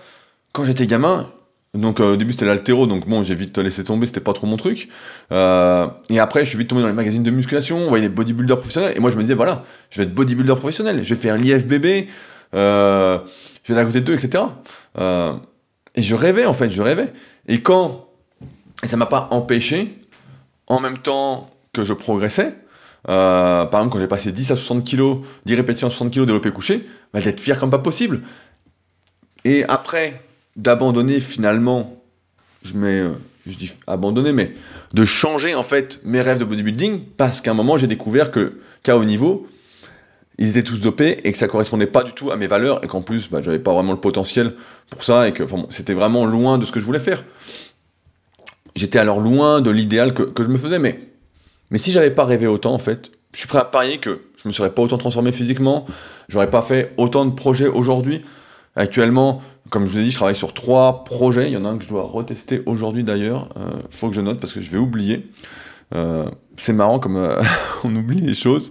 [0.52, 1.30] Quand j'étais gamin,
[1.74, 4.46] donc euh, au début c'était l'altéro, donc bon j'ai vite laissé tomber, c'était pas trop
[4.46, 4.88] mon truc.
[5.32, 8.14] Euh, et après je suis vite tombé dans les magazines de musculation, on voyait des
[8.14, 11.20] bodybuilders professionnels, et moi je me disais voilà, je vais être bodybuilder professionnel, je vais
[11.20, 12.08] faire l'IFBB,
[12.52, 13.18] je
[13.68, 14.42] vais être à côté d'eux, etc.
[15.94, 17.12] Et je rêvais, en fait, je rêvais.
[17.46, 18.08] Et quand,
[18.82, 19.98] et ça m'a pas empêché,
[20.66, 22.56] en même temps que je progressais,
[23.08, 26.26] euh, par exemple, quand j'ai passé 10 à 60 kg, 10 répétitions à 60 kg
[26.26, 28.22] développé couché, bah, d'être fier comme pas possible.
[29.44, 30.22] Et après,
[30.56, 32.02] d'abandonner finalement,
[32.62, 33.10] je mets, euh,
[33.46, 34.54] je dis abandonner, mais
[34.92, 38.60] de changer en fait mes rêves de bodybuilding, parce qu'à un moment, j'ai découvert que,
[38.82, 39.46] qu'à haut niveau,
[40.40, 42.86] ils étaient tous dopés et que ça correspondait pas du tout à mes valeurs et
[42.86, 44.54] qu'en plus, bah, j'avais pas vraiment le potentiel
[44.88, 47.22] pour ça et que c'était vraiment loin de ce que je voulais faire.
[48.74, 50.98] J'étais alors loin de l'idéal que, je me faisais, mais,
[51.70, 54.48] mais si j'avais pas rêvé autant, en fait, je suis prêt à parier que je
[54.48, 55.84] me serais pas autant transformé physiquement,
[56.28, 58.22] j'aurais pas fait autant de projets aujourd'hui.
[58.76, 61.46] Actuellement, comme je vous ai dit, je travaille sur trois projets.
[61.46, 63.48] Il y en a un que je dois retester aujourd'hui d'ailleurs.
[63.56, 65.30] Il euh, faut que je note parce que je vais oublier.
[65.94, 67.40] Euh, c'est marrant comme euh,
[67.84, 68.70] on oublie les choses.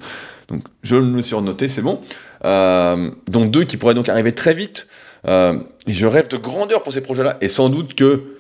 [0.50, 2.02] Donc je me suis renoté, c'est bon.
[2.44, 4.88] dont deux qui pourraient donc arriver très vite.
[5.26, 7.38] je rêve de grandeur pour ces projets-là.
[7.42, 8.36] Et sans doute que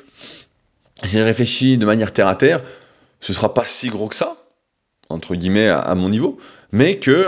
[1.04, 2.62] j'ai réfléchi de manière terre à terre,
[3.22, 4.38] ce sera pas si gros que ça,
[5.10, 6.40] entre guillemets, à, mon niveau,
[6.72, 7.28] mais que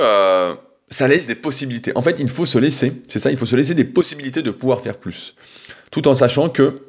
[0.91, 1.93] ça laisse des possibilités.
[1.95, 4.51] En fait, il faut se laisser, c'est ça, il faut se laisser des possibilités de
[4.51, 5.35] pouvoir faire plus.
[5.89, 6.81] Tout en sachant que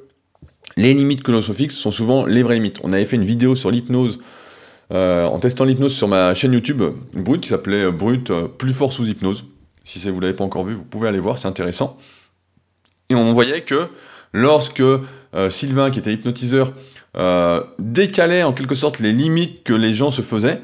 [0.76, 2.78] les limites que l'on se fixe sont souvent les vraies limites.
[2.82, 4.20] On avait fait une vidéo sur l'hypnose,
[4.92, 6.82] euh, en testant l'hypnose sur ma chaîne YouTube
[7.14, 9.44] Brut, qui s'appelait Brut euh, plus fort sous hypnose.
[9.84, 11.96] Si vous ne l'avez pas encore vu, vous pouvez aller voir, c'est intéressant.
[13.08, 13.88] Et on voyait que
[14.32, 16.72] lorsque euh, Sylvain, qui était hypnotiseur,
[17.78, 20.62] décalait en quelque sorte les limites que les gens se faisaient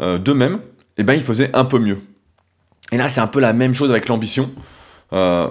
[0.00, 0.60] d'eux-mêmes,
[0.96, 1.98] eh ben, il faisait un peu mieux.
[2.92, 4.50] Et là, c'est un peu la même chose avec l'ambition.
[5.12, 5.48] Euh,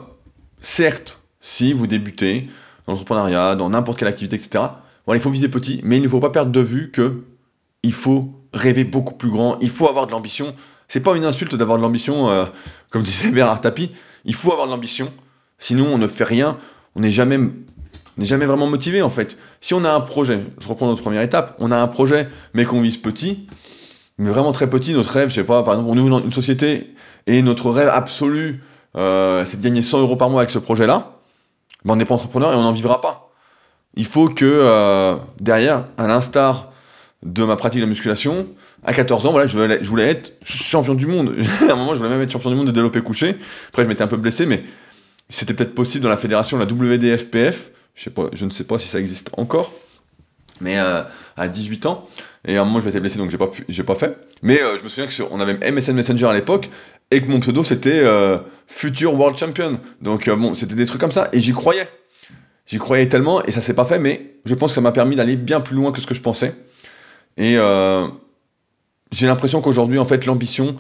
[0.62, 2.48] certes, si vous débutez
[2.86, 4.66] dans l'entrepreneuriat, dans n'importe quelle activité, etc.,
[5.14, 7.24] il faut viser petit, mais il ne faut pas perdre de vue que
[7.84, 10.56] il faut rêver beaucoup plus grand, il faut avoir de l'ambition.
[10.88, 12.46] C'est pas une insulte d'avoir de l'ambition, euh,
[12.90, 13.92] comme disait Bernard Tapie.
[14.24, 15.12] Il faut avoir de l'ambition,
[15.60, 16.58] sinon on ne fait rien,
[16.96, 17.38] on n'est jamais,
[18.18, 19.38] jamais vraiment motivé en fait.
[19.62, 22.66] Si on a un projet, je reprends notre première étape, on a un projet mais
[22.66, 23.46] qu'on vise petit,
[24.18, 26.94] mais vraiment très petit, notre rêve, je sais pas, par exemple, on ouvre une société
[27.28, 28.62] et notre rêve absolu,
[28.96, 31.20] euh, c'est de gagner 100 euros par mois avec ce projet-là,
[31.84, 33.32] ben on n'est pas entrepreneur et on n'en vivra pas.
[33.96, 36.72] Il faut que euh, derrière, à l'instar
[37.24, 38.48] de ma pratique de musculation,
[38.84, 41.36] à 14 ans, voilà, je voulais, je voulais être champion du monde.
[41.70, 43.38] à un moment, je voulais même être champion du monde de développé couché.
[43.70, 44.64] Après, je m'étais un peu blessé, mais
[45.28, 47.72] c'était peut-être possible dans la fédération, la WDFPF.
[47.96, 49.72] Je, sais pas, je ne sais pas si ça existe encore
[50.62, 51.02] mais euh,
[51.38, 52.08] à 18 ans.
[52.48, 54.18] Et à un moment, je m'étais blessé, donc j'ai pas, j'ai pas fait.
[54.42, 56.70] Mais je me souviens qu'on avait MSN Messenger à l'époque,
[57.12, 59.80] et que mon pseudo c'était euh, Future World Champion.
[60.02, 61.88] Donc euh, bon, c'était des trucs comme ça, et j'y croyais.
[62.68, 65.16] J'y croyais tellement, et ça s'est pas fait, mais je pense que ça m'a permis
[65.16, 66.56] d'aller bien plus loin que ce que je pensais.
[67.38, 68.08] Et euh,
[69.12, 70.76] j'ai l'impression qu'aujourd'hui, en fait, l'ambition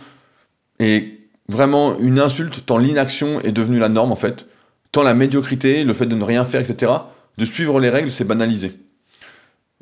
[0.79, 4.47] est vraiment une insulte, tant l'inaction est devenue la norme, en fait.
[4.91, 6.91] Tant la médiocrité, le fait de ne rien faire, etc.,
[7.37, 8.71] de suivre les règles, c'est banalisé.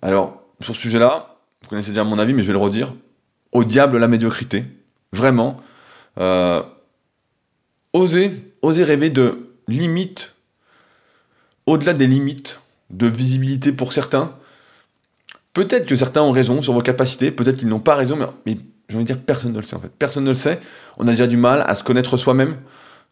[0.01, 1.32] Alors, sur ce sujet-là,
[1.63, 2.93] vous connaissez déjà mon avis, mais je vais le redire.
[3.51, 4.65] Au diable la médiocrité.
[5.11, 5.57] Vraiment.
[6.19, 6.61] Euh,
[7.93, 10.35] oser, oser rêver de limites,
[11.65, 14.35] au-delà des limites de visibilité pour certains.
[15.53, 18.57] Peut-être que certains ont raison sur vos capacités, peut-être qu'ils n'ont pas raison, mais, mais
[18.89, 19.91] j'ai envie de dire personne ne le sait en fait.
[19.97, 20.59] Personne ne le sait.
[20.97, 22.57] On a déjà du mal à se connaître soi-même.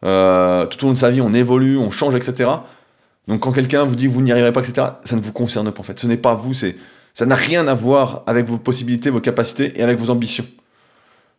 [0.03, 2.49] Euh, tout au long de sa vie, on évolue, on change, etc.
[3.27, 5.71] Donc quand quelqu'un vous dit que vous n'y arriverez pas, etc., ça ne vous concerne
[5.71, 5.99] pas en fait.
[5.99, 6.75] Ce n'est pas vous, c'est
[7.13, 10.45] ça n'a rien à voir avec vos possibilités, vos capacités et avec vos ambitions.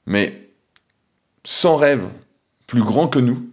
[0.06, 0.50] Mais
[1.44, 2.06] sans rêve
[2.66, 3.48] plus grand que nous,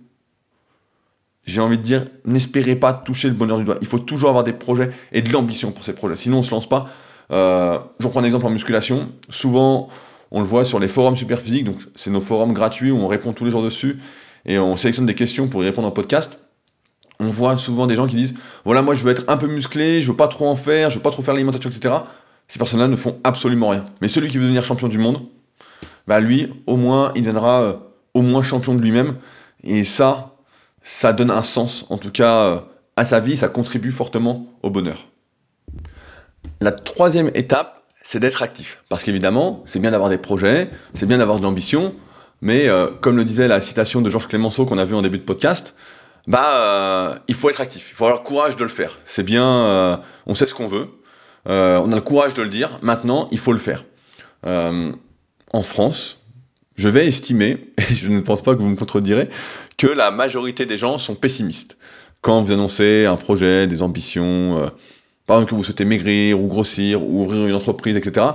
[1.46, 3.78] j'ai envie de dire, n'espérez pas toucher le bonheur du doigt.
[3.82, 6.16] Il faut toujours avoir des projets et de l'ambition pour ces projets.
[6.16, 6.88] Sinon, on ne se lance pas.
[7.32, 9.10] Euh, je reprends un exemple en musculation.
[9.30, 9.90] Souvent,
[10.32, 11.64] on le voit sur les forums Superphysique.
[11.66, 13.98] Donc, c'est nos forums gratuits où on répond tous les jours dessus
[14.46, 16.40] et on sélectionne des questions pour y répondre en podcast.
[17.20, 18.34] On voit souvent des gens qui disent
[18.66, 20.98] Voilà, moi, je veux être un peu musclé, je veux pas trop en faire, je
[20.98, 21.96] veux pas trop faire l'alimentation, etc.
[22.48, 23.84] Ces personnes-là ne font absolument rien.
[24.02, 25.22] Mais celui qui veut devenir champion du monde,
[26.08, 27.74] bah lui, au moins, il deviendra euh,
[28.14, 29.18] au moins champion de lui-même.
[29.64, 30.36] Et ça,
[30.82, 32.60] ça donne un sens, en tout cas, euh,
[32.96, 35.08] à sa vie, ça contribue fortement au bonheur.
[36.62, 38.84] La troisième étape, c'est d'être actif.
[38.90, 41.94] Parce qu'évidemment, c'est bien d'avoir des projets, c'est bien d'avoir de l'ambition,
[42.42, 45.20] mais euh, comme le disait la citation de Georges Clémenceau qu'on a vu en début
[45.20, 45.76] de podcast,
[46.28, 48.98] bah, il faut être actif, il faut avoir le courage de le faire.
[49.06, 50.88] C'est bien, on sait ce qu'on veut,
[51.46, 53.84] on a le courage de le dire, maintenant, il faut le faire
[55.52, 56.20] en France,
[56.76, 59.30] je vais estimer, et je ne pense pas que vous me contredirez,
[59.78, 61.78] que la majorité des gens sont pessimistes.
[62.22, 64.70] Quand vous annoncez un projet, des ambitions, euh,
[65.26, 68.26] par exemple que vous souhaitez maigrir ou grossir ou ouvrir une entreprise, etc.,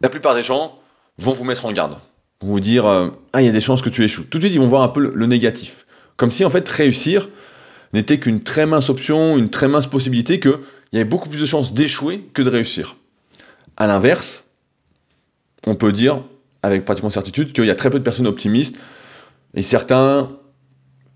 [0.00, 0.78] la plupart des gens
[1.18, 1.98] vont vous mettre en garde.
[2.40, 4.24] Vont vous dire euh, Ah, il y a des chances que tu échoues.
[4.24, 5.83] Tout de suite, ils vont voir un peu le négatif.
[6.16, 7.28] Comme si en fait réussir
[7.92, 10.58] n'était qu'une très mince option, une très mince possibilité, qu'il
[10.92, 12.96] y avait beaucoup plus de chances d'échouer que de réussir.
[13.76, 14.44] A l'inverse,
[15.66, 16.22] on peut dire
[16.62, 18.76] avec pratiquement certitude qu'il y a très peu de personnes optimistes
[19.54, 20.30] et certains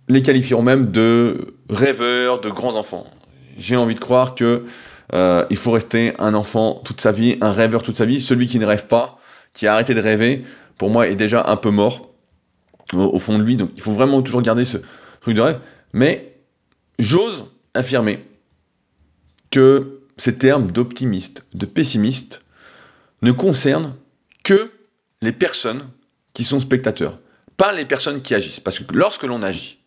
[0.09, 3.07] les qualifieront même de rêveurs, de grands enfants.
[3.59, 4.65] J'ai envie de croire que
[5.15, 8.21] euh, il faut rester un enfant toute sa vie, un rêveur toute sa vie.
[8.21, 9.19] Celui qui ne rêve pas,
[9.53, 10.45] qui a arrêté de rêver,
[10.77, 12.08] pour moi est déjà un peu mort
[12.93, 13.57] au, fond de lui.
[13.57, 14.79] Donc il faut vraiment toujours garder ce
[15.21, 15.61] truc de rêve.
[15.93, 16.39] Mais
[16.99, 18.25] j'ose affirmer
[19.51, 22.43] que ces termes d'optimiste, de pessimiste,
[23.23, 23.95] ne concernent
[24.45, 24.71] que
[25.23, 25.89] les personnes
[26.33, 27.19] qui sont spectateurs,
[27.57, 28.61] pas les personnes qui agissent.
[28.61, 29.79] Parce que lorsque l'on agit,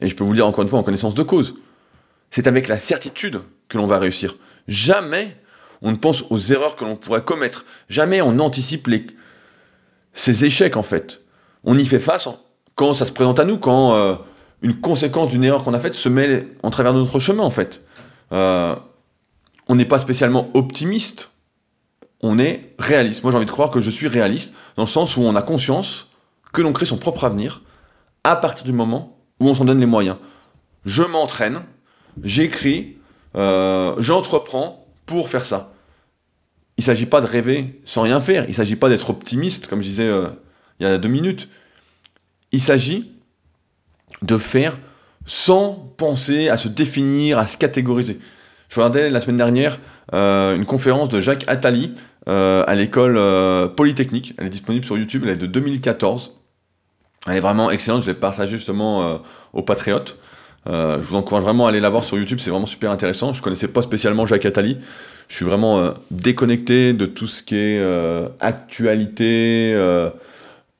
[0.00, 1.56] et je peux vous le dire encore une fois en connaissance de cause,
[2.30, 4.36] c'est avec la certitude que l'on va réussir.
[4.68, 5.36] Jamais
[5.82, 7.64] on ne pense aux erreurs que l'on pourrait commettre.
[7.88, 9.06] Jamais on anticipe les...
[10.12, 11.22] ces échecs en fait.
[11.64, 12.28] On y fait face
[12.74, 14.14] quand ça se présente à nous, quand euh,
[14.62, 17.50] une conséquence d'une erreur qu'on a faite se met en travers de notre chemin en
[17.50, 17.82] fait.
[18.32, 18.74] Euh,
[19.68, 21.30] on n'est pas spécialement optimiste,
[22.22, 23.22] on est réaliste.
[23.22, 25.42] Moi j'ai envie de croire que je suis réaliste, dans le sens où on a
[25.42, 26.08] conscience
[26.52, 27.62] que l'on crée son propre avenir
[28.24, 30.16] à partir du moment où on s'en donne les moyens.
[30.84, 31.62] Je m'entraîne,
[32.22, 32.96] j'écris,
[33.36, 35.72] euh, j'entreprends pour faire ça.
[36.76, 39.66] Il ne s'agit pas de rêver sans rien faire, il ne s'agit pas d'être optimiste,
[39.66, 40.10] comme je disais
[40.80, 41.48] il y a deux minutes.
[42.52, 43.12] Il s'agit
[44.22, 44.78] de faire
[45.24, 48.18] sans penser à se définir, à se catégoriser.
[48.68, 49.78] Je regardais la semaine dernière
[50.14, 51.94] euh, une conférence de Jacques Attali
[52.26, 53.18] à l'école
[53.74, 54.34] Polytechnique.
[54.38, 56.36] Elle est disponible sur YouTube, elle est de 2014.
[57.26, 59.20] Elle est vraiment excellente, je l'ai partagée justement
[59.52, 60.16] aux Patriotes.
[60.66, 63.32] Euh, je vous encourage vraiment à aller la voir sur YouTube, c'est vraiment super intéressant.
[63.32, 64.78] Je connaissais pas spécialement Jacques Attali.
[65.28, 69.74] Je suis vraiment euh, déconnecté de tout ce qui est euh, actualité,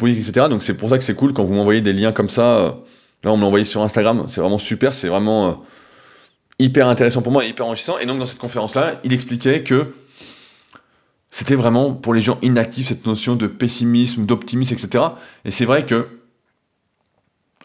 [0.09, 0.47] etc.
[0.49, 2.77] Donc c'est pour ça que c'est cool quand vous m'envoyez des liens comme ça.
[3.23, 4.27] là, on me envoyé sur Instagram.
[4.29, 4.93] C'est vraiment super.
[4.93, 5.65] C'est vraiment
[6.59, 7.99] hyper intéressant pour moi et hyper enrichissant.
[7.99, 9.93] Et donc dans cette conférence-là, il expliquait que
[11.31, 15.05] c'était vraiment pour les gens inactifs cette notion de pessimisme, d'optimisme, etc.
[15.45, 16.09] Et c'est vrai que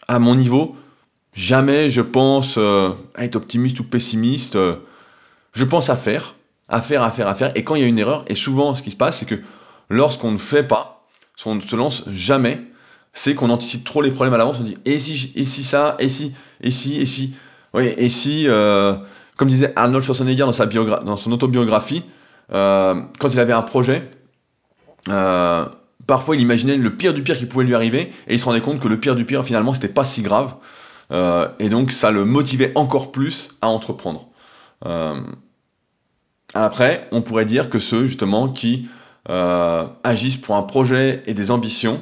[0.08, 0.76] à mon niveau,
[1.36, 4.56] Jamais je pense euh, être optimiste ou pessimiste.
[4.56, 4.76] Euh,
[5.52, 6.34] je pense à faire,
[6.68, 7.52] à faire, à faire, à faire.
[7.54, 9.40] Et quand il y a une erreur, et souvent ce qui se passe, c'est que
[9.90, 10.95] lorsqu'on ne fait pas,
[11.36, 12.60] si on ne se lance jamais,
[13.12, 14.58] c'est qu'on anticipe trop les problèmes à l'avance.
[14.60, 17.34] On dit et si, et si ça, et si, et si, et si.
[17.74, 18.94] Oui, et si, euh,
[19.36, 22.04] comme disait Arnold Schwarzenegger dans, sa dans son autobiographie,
[22.48, 24.10] quand il avait un projet,
[25.04, 28.60] parfois il imaginait le pire du pire qui pouvait lui arriver, et il se rendait
[28.60, 30.54] compte que le pire du pire, finalement, c'était pas si grave.
[31.12, 34.28] Euh, et donc ça le motivait encore plus à entreprendre.
[34.84, 35.20] Euh,
[36.54, 38.88] après, on pourrait dire que ceux justement qui euh,
[39.28, 42.00] agissent pour un projet et des ambitions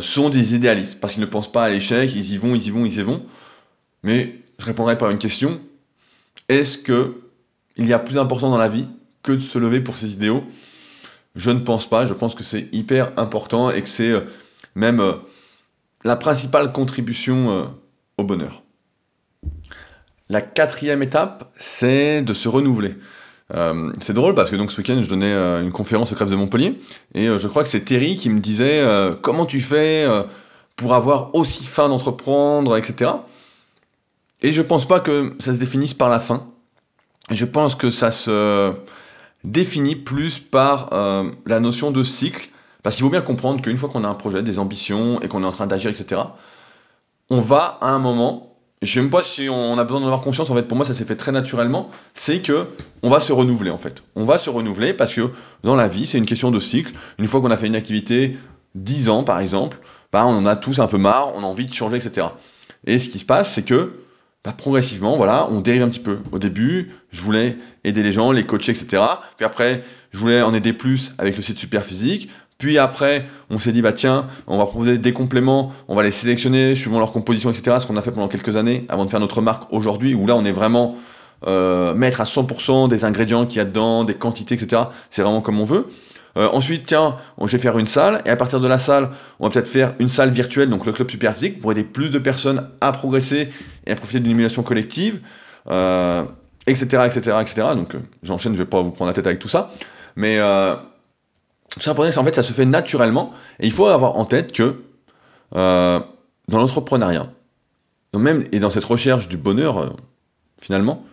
[0.00, 2.70] sont des idéalistes, parce qu'ils ne pensent pas à l'échec, ils y vont, ils y
[2.70, 3.24] vont, ils y vont.
[4.02, 5.60] Mais je répondrai par une question.
[6.48, 7.20] Est-ce que
[7.76, 8.86] il y a plus important dans la vie
[9.22, 10.44] que de se lever pour ses idéaux?
[11.34, 12.06] Je ne pense pas.
[12.06, 14.12] Je pense que c'est hyper important et que c'est
[14.74, 15.02] même
[16.04, 17.72] la principale contribution
[18.18, 18.62] au bonheur.
[20.28, 22.94] La quatrième étape, c'est de se renouveler.
[23.52, 26.30] Euh, c'est drôle parce que donc ce week-end je donnais euh, une conférence au Crève
[26.30, 26.80] de Montpellier
[27.14, 28.82] et euh, je crois que c'est Terry qui me disait
[29.20, 30.06] comment tu fais
[30.76, 33.12] pour avoir aussi faim d'entreprendre, etc.
[34.42, 36.46] Et je pense pas que ça se définisse par la faim.
[37.30, 38.72] Je pense que ça se
[39.44, 40.90] définit plus par
[41.46, 42.48] la notion de cycle.
[42.82, 45.42] Parce qu'il faut bien comprendre qu'une fois qu'on a un projet, des ambitions et qu'on
[45.42, 46.20] est en train d'agir, etc.,
[47.30, 48.53] on va à un moment,
[48.84, 50.86] je sais même pas si on a besoin d'en avoir conscience, en fait pour moi
[50.86, 52.68] ça s'est fait très naturellement, c'est que
[53.02, 54.02] on va se renouveler en fait.
[54.14, 55.30] On va se renouveler parce que
[55.62, 56.92] dans la vie c'est une question de cycle.
[57.18, 58.36] Une fois qu'on a fait une activité
[58.74, 59.78] 10 ans par exemple,
[60.12, 62.28] bah, on en a tous un peu marre, on a envie de changer, etc.
[62.86, 63.92] Et ce qui se passe c'est que
[64.44, 66.18] bah, progressivement, voilà, on dérive un petit peu.
[66.30, 69.02] Au début, je voulais aider les gens, les coacher, etc.
[69.38, 72.28] Puis après, je voulais en aider plus avec le site Super Physique.
[72.58, 76.10] Puis après, on s'est dit, bah tiens, on va proposer des compléments, on va les
[76.10, 77.78] sélectionner suivant leur composition, etc.
[77.80, 80.36] Ce qu'on a fait pendant quelques années avant de faire notre marque aujourd'hui, où là,
[80.36, 80.96] on est vraiment
[81.46, 84.82] euh, mettre à 100% des ingrédients qu'il y a dedans, des quantités, etc.
[85.10, 85.88] C'est vraiment comme on veut.
[86.36, 89.44] Euh, ensuite, tiens, je vais faire une salle, et à partir de la salle, on
[89.46, 92.18] va peut-être faire une salle virtuelle, donc le club super physique, pour aider plus de
[92.18, 93.50] personnes à progresser
[93.86, 95.20] et à profiter d'une émulation collective,
[96.66, 97.68] etc., etc., etc.
[97.74, 99.70] Donc, euh, j'enchaîne, je vais pas vous prendre la tête avec tout ça,
[100.16, 100.38] mais
[101.74, 103.32] tout ça pour dire fait, ça se fait naturellement.
[103.58, 104.82] Et il faut avoir en tête que
[105.56, 106.00] euh,
[106.48, 107.30] dans l'entrepreneuriat,
[108.14, 109.90] même et dans cette recherche du bonheur, euh,
[110.60, 111.04] finalement,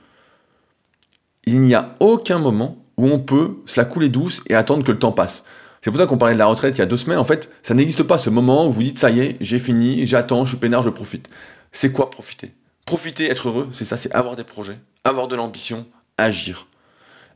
[1.46, 4.92] il n'y a aucun moment où on peut se la couler douce et attendre que
[4.92, 5.44] le temps passe.
[5.82, 7.18] C'est pour ça qu'on parlait de la retraite il y a deux semaines.
[7.18, 10.06] En fait, ça n'existe pas ce moment où vous dites ça y est, j'ai fini,
[10.06, 11.28] j'attends, je suis peinard, je profite.
[11.72, 12.54] C'est quoi profiter?
[12.86, 15.88] Profiter, être heureux, c'est ça, c'est avoir des projets, avoir de l'ambition,
[16.20, 16.68] agir.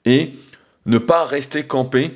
[0.06, 0.34] Et
[0.86, 2.16] ne pas rester campé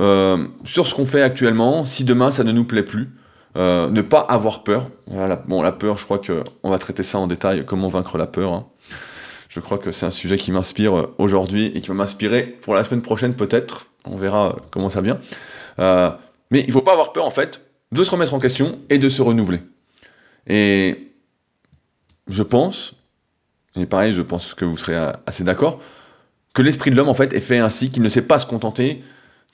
[0.00, 3.10] euh, sur ce qu'on fait actuellement, si demain ça ne nous plaît plus,
[3.56, 4.90] euh, ne pas avoir peur.
[5.06, 8.26] Voilà, bon, la peur, je crois qu'on va traiter ça en détail, comment vaincre la
[8.26, 8.52] peur.
[8.52, 8.66] Hein.
[9.48, 12.74] Je crois que c'est un sujet qui m'inspire euh, aujourd'hui et qui va m'inspirer pour
[12.74, 13.86] la semaine prochaine peut-être.
[14.06, 15.18] On verra comment ça vient.
[15.78, 18.98] mais il ne faut pas avoir peur en fait de se remettre en question et
[18.98, 19.60] de se renouveler.
[20.46, 21.12] Et
[22.28, 22.94] je pense,
[23.76, 24.96] et pareil, je pense que vous serez
[25.26, 25.80] assez d'accord,
[26.54, 29.02] que l'esprit de l'homme en fait est fait ainsi qu'il ne sait pas se contenter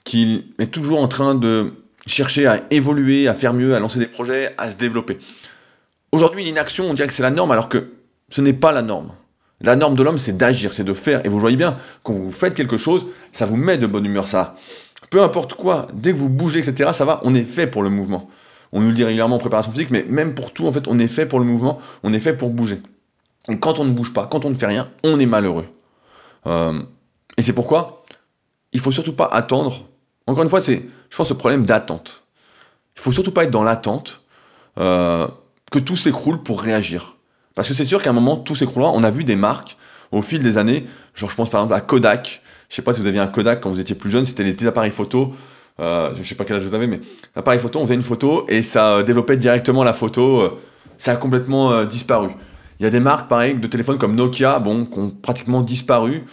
[0.07, 1.73] qu'il est toujours en train de
[2.07, 5.19] chercher à évoluer, à faire mieux, à lancer des projets, à se développer.
[6.13, 7.91] Aujourd'hui, l'inaction, on dirait que c'est la norme, alors que
[8.31, 9.13] ce n'est pas la norme.
[9.61, 11.27] La norme de l'homme, c'est d'agir, c'est de faire.
[11.27, 14.29] Et vous voyez bien, quand vous faites quelque chose, ça vous met de bonne humeur,
[14.29, 14.55] ça.
[15.11, 17.91] Peu importe quoi, dès que vous bougez, etc., ça va, on est fait pour le
[17.91, 18.31] mouvement.
[18.71, 21.01] On nous le dit régulièrement en préparation physique, mais même pour tout, en fait, on
[21.01, 22.81] est fait pour le mouvement, on est fait pour bouger.
[23.49, 25.67] Et quand on ne bouge pas, quand on ne fait rien, on est malheureux.
[26.47, 26.81] Euh,
[27.37, 28.05] et c'est pourquoi
[28.73, 29.89] il faut surtout pas attendre.
[30.27, 32.23] Encore une fois, c'est, je pense, ce problème d'attente.
[32.97, 34.23] Il faut surtout pas être dans l'attente
[34.79, 35.27] euh,
[35.71, 37.17] que tout s'écroule pour réagir.
[37.55, 38.91] Parce que c'est sûr qu'à un moment, tout s'écroulera.
[38.93, 39.77] On a vu des marques
[40.13, 42.43] au fil des années, genre je pense par exemple à Kodak.
[42.69, 44.67] Je sais pas si vous aviez un Kodak quand vous étiez plus jeune, c'était les
[44.67, 45.33] appareils photo.
[45.79, 47.01] Euh, je sais pas quel âge vous avez, mais
[47.35, 50.41] appareil photo, on faisait une photo et ça développait directement la photo.
[50.41, 50.51] Euh,
[50.97, 52.31] ça a complètement euh, disparu.
[52.81, 56.25] Il y a des marques, pareil, de téléphones comme Nokia, bon, qui ont pratiquement disparu.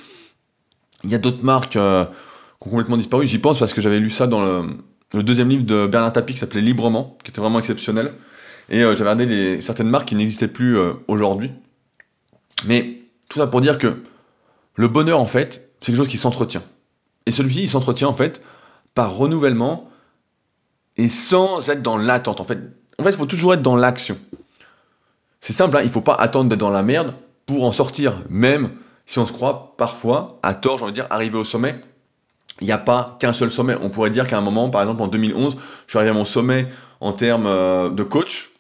[1.04, 1.78] Il y a d'autres marques
[2.70, 3.28] complètement disparu.
[3.28, 4.64] J'y pense parce que j'avais lu ça dans
[5.14, 8.14] le, deuxième livre de Bernard Tapie qui s'appelait Librement, qui était vraiment exceptionnel.
[8.70, 11.52] Et j'avais regardé certaines marques qui n'existaient plus aujourd'hui.
[12.66, 13.00] Mais
[13.30, 14.02] tout ça pour dire que
[14.76, 16.64] le bonheur, en fait, c'est quelque chose qui s'entretient.
[17.26, 18.42] Et celui-ci, il s'entretient, en fait,
[18.96, 19.90] par renouvellement
[20.98, 22.42] et sans être dans l'attente.
[22.42, 22.60] En fait,
[23.00, 24.18] en fait, il faut toujours être dans l'action.
[25.42, 28.22] C'est simple, hein, il ne faut pas attendre d'être dans la merde pour en sortir.
[28.30, 28.72] Même
[29.06, 31.82] si on se croit parfois, à tort, j'ai envie de dire, arriver au sommet,
[32.64, 33.76] il n'y a pas qu'un seul sommet.
[33.82, 36.24] On pourrait dire qu'à un moment, par exemple en 2011, je suis arrivé à mon
[36.24, 36.70] sommet
[37.02, 38.52] en termes euh, de coach,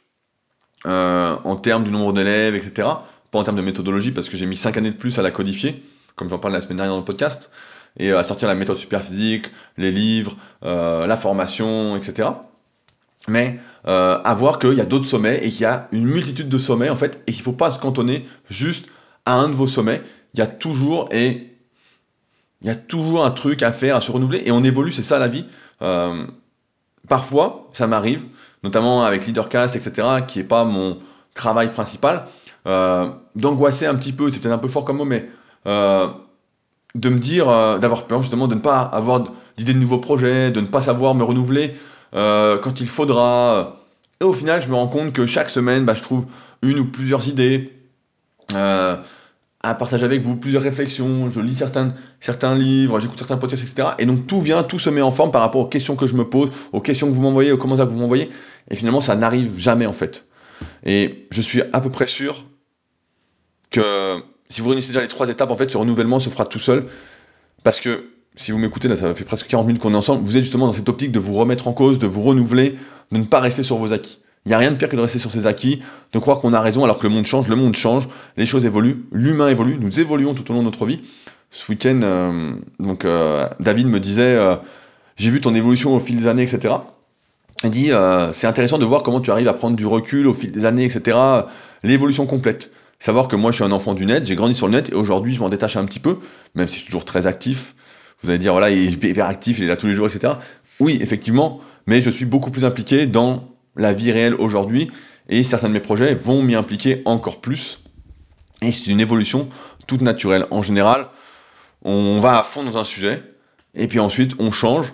[0.85, 2.89] euh, en termes du nombre d'élèves, etc.
[3.31, 5.31] Pas en termes de méthodologie, parce que j'ai mis 5 années de plus à la
[5.31, 5.85] codifier,
[6.17, 7.49] comme j'en parle la semaine dernière dans le podcast
[7.95, 9.45] et à sortir la méthode super physique,
[9.77, 10.35] les livres,
[10.65, 12.27] euh, la formation, etc.
[13.29, 16.57] Mais à voir qu'il y a d'autres sommets et qu'il y a une multitude de
[16.57, 18.85] sommets en fait et qu'il ne faut pas se cantonner juste
[19.25, 20.01] à un de vos sommets.
[20.33, 21.52] Il y a toujours et
[22.63, 25.03] il y a toujours un truc à faire, à se renouveler et on évolue, c'est
[25.03, 25.45] ça la vie.
[27.07, 28.23] parfois, ça m'arrive,
[28.63, 30.97] notamment avec Leadercast, etc., qui n'est pas mon
[31.33, 32.25] travail principal,
[32.65, 35.29] d'angoisser un petit peu, c'est peut-être un peu fort comme mot, mais
[36.95, 39.23] de me dire, euh, d'avoir peur justement de ne pas avoir
[39.57, 41.75] d'idées de nouveaux projets, de ne pas savoir me renouveler
[42.15, 43.83] euh, quand il faudra.
[44.21, 46.25] Et au final, je me rends compte que chaque semaine, bah, je trouve
[46.61, 47.73] une ou plusieurs idées
[48.53, 48.97] euh,
[49.63, 53.89] à partager avec vous, plusieurs réflexions, je lis certains, certains livres, j'écoute certains podcasts, etc.
[53.97, 56.15] Et donc tout vient, tout se met en forme par rapport aux questions que je
[56.15, 58.29] me pose, aux questions que vous m'envoyez, aux commentaires que vous m'envoyez.
[58.69, 60.25] Et finalement, ça n'arrive jamais en fait.
[60.85, 62.45] Et je suis à peu près sûr
[63.69, 66.59] que si vous réunissez déjà les trois étapes, en fait, ce renouvellement se fera tout
[66.59, 66.85] seul.
[67.63, 70.37] Parce que, si vous m'écoutez, là, ça fait presque 40 minutes qu'on est ensemble, vous
[70.37, 72.75] êtes justement dans cette optique de vous remettre en cause, de vous renouveler,
[73.11, 74.19] de ne pas rester sur vos acquis.
[74.45, 75.81] Il n'y a rien de pire que de rester sur ses acquis,
[76.11, 78.65] de croire qu'on a raison alors que le monde change, le monde change, les choses
[78.65, 80.99] évoluent, l'humain évolue, nous évoluons tout au long de notre vie.
[81.53, 84.55] Ce week-end, euh, donc, euh, David me disait, euh,
[85.17, 86.73] j'ai vu ton évolution au fil des années, etc.
[87.63, 87.91] Il dit,
[88.33, 90.83] c'est intéressant de voir comment tu arrives à prendre du recul au fil des années,
[90.83, 91.17] etc.
[91.83, 92.71] L'évolution complète.
[92.99, 94.95] Savoir que moi, je suis un enfant du net, j'ai grandi sur le net, et
[94.95, 96.17] aujourd'hui, je m'en détache un petit peu,
[96.55, 97.75] même si je suis toujours très actif.
[98.21, 100.33] Vous allez dire, voilà, il est hyper actif, il est là tous les jours, etc.
[100.79, 104.91] Oui, effectivement, mais je suis beaucoup plus impliqué dans la vie réelle aujourd'hui,
[105.29, 107.79] et certains de mes projets vont m'y impliquer encore plus.
[108.61, 109.49] Et c'est une évolution
[109.87, 110.45] toute naturelle.
[110.51, 111.07] En général,
[111.83, 113.23] on va à fond dans un sujet,
[113.75, 114.93] et puis ensuite, on change.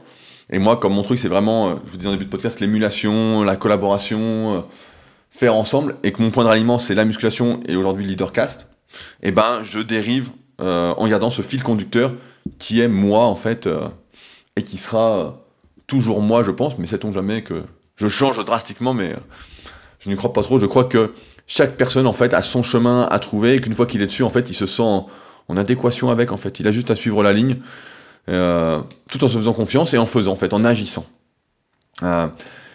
[0.51, 2.59] Et moi, comme mon truc, c'est vraiment, euh, je vous disais en début de podcast,
[2.59, 4.61] l'émulation, la collaboration, euh,
[5.29, 8.67] faire ensemble et que mon point de ralliement c'est la musculation et aujourd'hui le leadercast,
[9.21, 12.15] et eh ben je dérive euh, en gardant ce fil conducteur
[12.57, 13.69] qui est moi en fait
[14.55, 15.45] et qui sera
[15.85, 17.63] toujours moi je pense, mais sait-on jamais que
[17.99, 19.15] je change drastiquement, mais
[19.99, 20.57] je n'y crois pas trop.
[20.57, 21.13] Je crois que
[21.47, 24.23] chaque personne en fait a son chemin à trouver et qu'une fois qu'il est dessus
[24.23, 25.07] en fait il se sent en,
[25.57, 26.59] adéquation avec en fait.
[26.59, 27.57] Il a juste à suivre la ligne
[28.27, 31.05] tout en se faisant confiance et en faisant en fait, en agissant.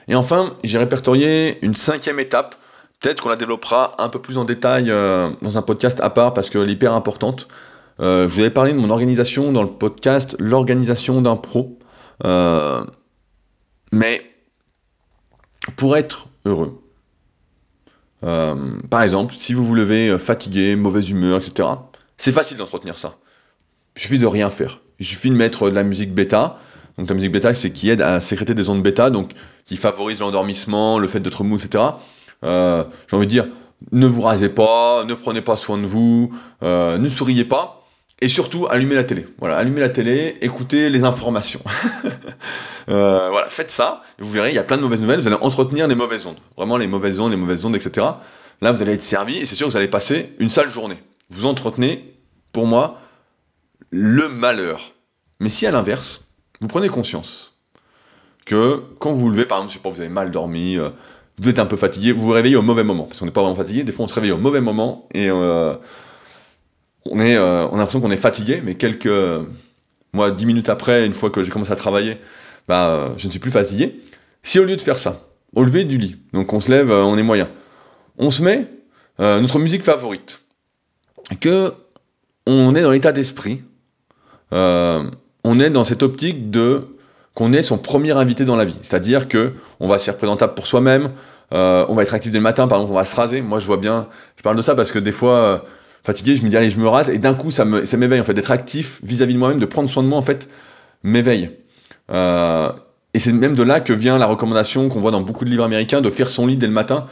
[0.09, 2.57] Et enfin, j'ai répertorié une cinquième étape.
[3.01, 6.35] Peut-être qu'on la développera un peu plus en détail euh, dans un podcast à part
[6.35, 7.49] parce qu'elle est hyper importante.
[8.01, 11.79] Euh, je vous avais parlé de mon organisation dans le podcast L'organisation d'un pro.
[12.25, 12.85] Euh,
[13.93, 14.23] mais
[15.77, 16.81] pour être heureux,
[18.21, 21.69] par exemple, si vous vous levez fatigué, mauvaise humeur, etc.,
[22.17, 23.17] c'est facile d'entretenir ça.
[23.97, 24.81] Il suffit de rien faire.
[24.99, 26.59] Il suffit de mettre de la musique bêta,
[26.99, 29.33] donc la musique bêta, c'est qui aide à sécréter des ondes bêta, donc
[29.67, 31.85] qui favorise l'endormissement, le fait d'être mou, etc.
[32.45, 33.47] Euh, j'ai envie de dire,
[33.91, 37.85] ne vous rasez pas, ne prenez pas soin de vous, euh, ne souriez pas,
[38.21, 39.27] et surtout allumez la télé.
[39.39, 41.61] Voilà, allumez la télé, écoutez les informations.
[42.89, 45.27] Euh, voilà, faites ça, et vous verrez, il y a plein de mauvaises nouvelles, vous
[45.27, 46.39] allez entretenir les mauvaises ondes.
[46.57, 48.07] Vraiment les mauvaises ondes, les mauvaises ondes, etc.
[48.61, 51.03] Là, vous allez être servi, et c'est sûr que vous allez passer une sale journée.
[51.31, 52.15] Vous entretenez,
[52.53, 53.01] pour moi,
[53.91, 54.93] le malheur.
[55.41, 56.25] Mais si à l'inverse,
[56.61, 57.55] vous prenez conscience
[58.45, 60.91] que quand vous vous levez, par exemple, je sais pas, vous avez mal dormi, euh,
[61.39, 63.41] vous êtes un peu fatigué, vous vous réveillez au mauvais moment, parce qu'on n'est pas
[63.41, 65.75] vraiment fatigué, des fois on se réveille au mauvais moment, et euh,
[67.07, 69.09] on, a l'impression qu'on est fatigué, mais quelques...
[70.13, 72.19] moi, dix minutes après, une fois que j'ai commencé à travailler,
[72.69, 74.01] bah, je ne suis plus fatigué.
[74.43, 75.23] Si au lieu de faire ça,
[75.55, 77.49] au lever du lit, donc on se lève, on est moyen,
[78.19, 78.69] on se met
[79.19, 80.41] notre musique favorite,
[81.41, 81.73] que
[82.47, 83.63] on est dans l'état d'esprit,
[84.51, 86.95] on est dans cette optique de
[87.35, 88.77] qu'on est son premier invité dans la vie.
[88.83, 91.11] C'est-à-dire que on va se faire présentable pour soi-même,
[91.53, 93.43] euh, on va être actif dès le matin, par exemple, on va se raser.
[93.43, 95.59] Moi, je vois bien, je parle de ça parce que des fois, euh,
[96.03, 98.35] fatigué, je me dis, allez, je me rase, et d'un coup, ça m'éveille, en fait,
[98.35, 100.49] d'être actif vis-à-vis de moi-même, de prendre soin de moi, en fait,
[101.03, 101.51] m'éveille.
[102.11, 102.71] Euh,
[103.15, 105.65] et c'est même de là que vient la recommandation qu'on voit dans beaucoup de livres
[105.65, 107.07] américains de faire son lit dès le matin.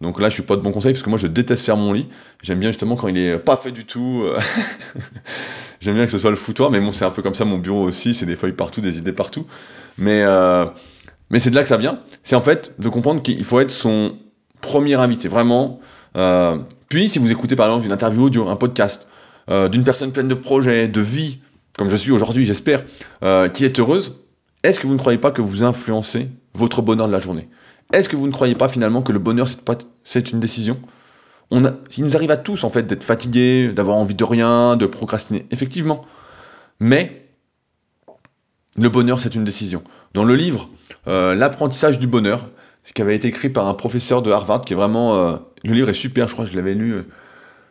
[0.00, 1.92] Donc là, je suis pas de bon conseil parce que moi, je déteste faire mon
[1.92, 2.08] lit.
[2.42, 4.26] J'aime bien justement quand il est pas fait du tout.
[5.80, 7.58] J'aime bien que ce soit le foutoir, mais bon, c'est un peu comme ça mon
[7.58, 8.14] bureau aussi.
[8.14, 9.46] C'est des feuilles partout, des idées partout.
[9.98, 10.64] Mais, euh,
[11.30, 12.00] mais c'est de là que ça vient.
[12.22, 14.16] C'est en fait de comprendre qu'il faut être son
[14.60, 15.80] premier invité, vraiment.
[16.16, 16.58] Euh,
[16.88, 19.08] puis, si vous écoutez par exemple une interview audio, un podcast,
[19.50, 21.40] euh, d'une personne pleine de projets, de vie,
[21.76, 22.82] comme je suis aujourd'hui, j'espère,
[23.52, 24.23] qui est heureuse,
[24.64, 27.48] est-ce que vous ne croyez pas que vous influencez votre bonheur de la journée?
[27.92, 29.46] Est-ce que vous ne croyez pas finalement que le bonheur,
[30.02, 30.80] c'est une décision?
[31.50, 31.62] On
[31.96, 35.46] il nous arrive à tous en fait d'être fatigués, d'avoir envie de rien, de procrastiner,
[35.50, 36.02] effectivement.
[36.80, 37.26] Mais
[38.76, 39.82] le bonheur, c'est une décision.
[40.14, 40.70] Dans le livre
[41.06, 42.48] euh, L'apprentissage du bonheur,
[42.94, 45.16] qui avait été écrit par un professeur de Harvard, qui est vraiment...
[45.16, 47.02] Euh, le livre est super, je crois que je l'avais lu, euh,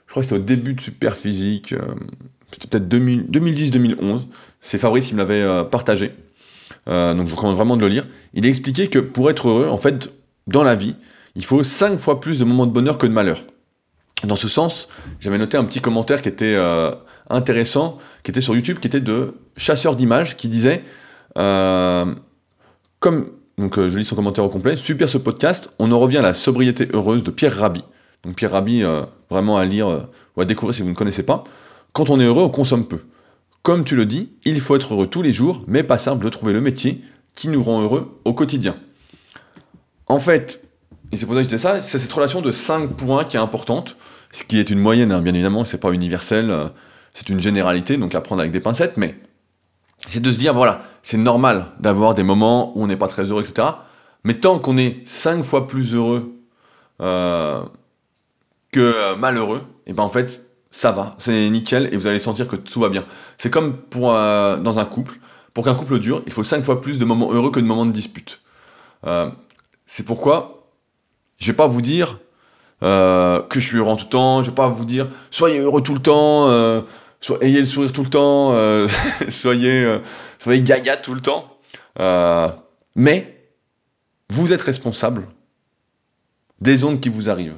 [0.06, 1.74] je crois que c'était au début de Super Physique,
[2.52, 4.28] c'était peut-être 2010-2011,
[4.62, 6.14] c'est Fabrice qui me l'avait partagé,
[6.88, 8.08] donc je vous recommande vraiment de le lire.
[8.34, 10.12] Il a expliqué que pour être heureux, en fait,
[10.48, 10.96] dans la vie,
[11.36, 13.44] il faut 5 fois plus de moments de bonheur que de malheur.
[14.24, 14.88] Dans ce sens,
[15.20, 16.58] j'avais noté un petit commentaire qui était
[17.30, 20.84] intéressant, qui était sur YouTube, qui était de chasseur d'images, qui disait
[21.38, 22.06] euh,
[23.00, 26.18] comme donc euh, je lis son commentaire au complet, super ce podcast, on en revient
[26.18, 27.84] à la sobriété heureuse de Pierre Rabhi.
[28.24, 31.44] Donc Pierre Rabhi, euh, vraiment à lire ou à découvrir si vous ne connaissez pas.
[31.92, 33.00] Quand on est heureux, on consomme peu.
[33.64, 36.30] Comme tu le dis, il faut être heureux tous les jours, mais pas simple de
[36.30, 37.02] trouver le métier
[37.34, 38.76] qui nous rend heureux au quotidien.
[40.08, 40.62] En fait,
[41.12, 43.38] et c'est pour ça que je disais ça, c'est cette relation de 5 points qui
[43.38, 43.96] est importante,
[44.32, 46.72] ce qui est une moyenne, hein, bien évidemment, c'est pas universel,
[47.14, 49.16] c'est une généralité, donc à prendre avec des pincettes, mais
[50.10, 53.24] c'est de se dire, voilà, c'est normal d'avoir des moments où on n'est pas très
[53.24, 53.68] heureux, etc.
[54.26, 56.34] Mais tant qu'on est cinq fois plus heureux
[57.02, 57.64] euh,
[58.72, 62.48] que malheureux, et eh ben en fait, ça va, c'est nickel, et vous allez sentir
[62.48, 63.06] que tout va bien.
[63.38, 65.20] C'est comme pour, euh, dans un couple.
[65.54, 67.86] Pour qu'un couple dure, il faut cinq fois plus de moments heureux que de moments
[67.86, 68.42] de dispute.
[69.06, 69.30] Euh,
[69.86, 70.68] c'est pourquoi
[71.38, 72.20] je vais pas vous dire
[72.82, 75.94] que je suis heureux tout le temps, je vais pas vous dire soyez heureux tout
[75.94, 76.50] le temps,
[77.42, 78.88] ayez le sourire tout le temps, euh,
[79.30, 80.00] soyez, euh,
[80.40, 81.58] soyez gaga tout le temps.
[82.00, 82.50] Euh,
[82.96, 83.48] mais
[84.30, 85.28] vous êtes responsable
[86.60, 87.58] des ondes qui vous arrivent.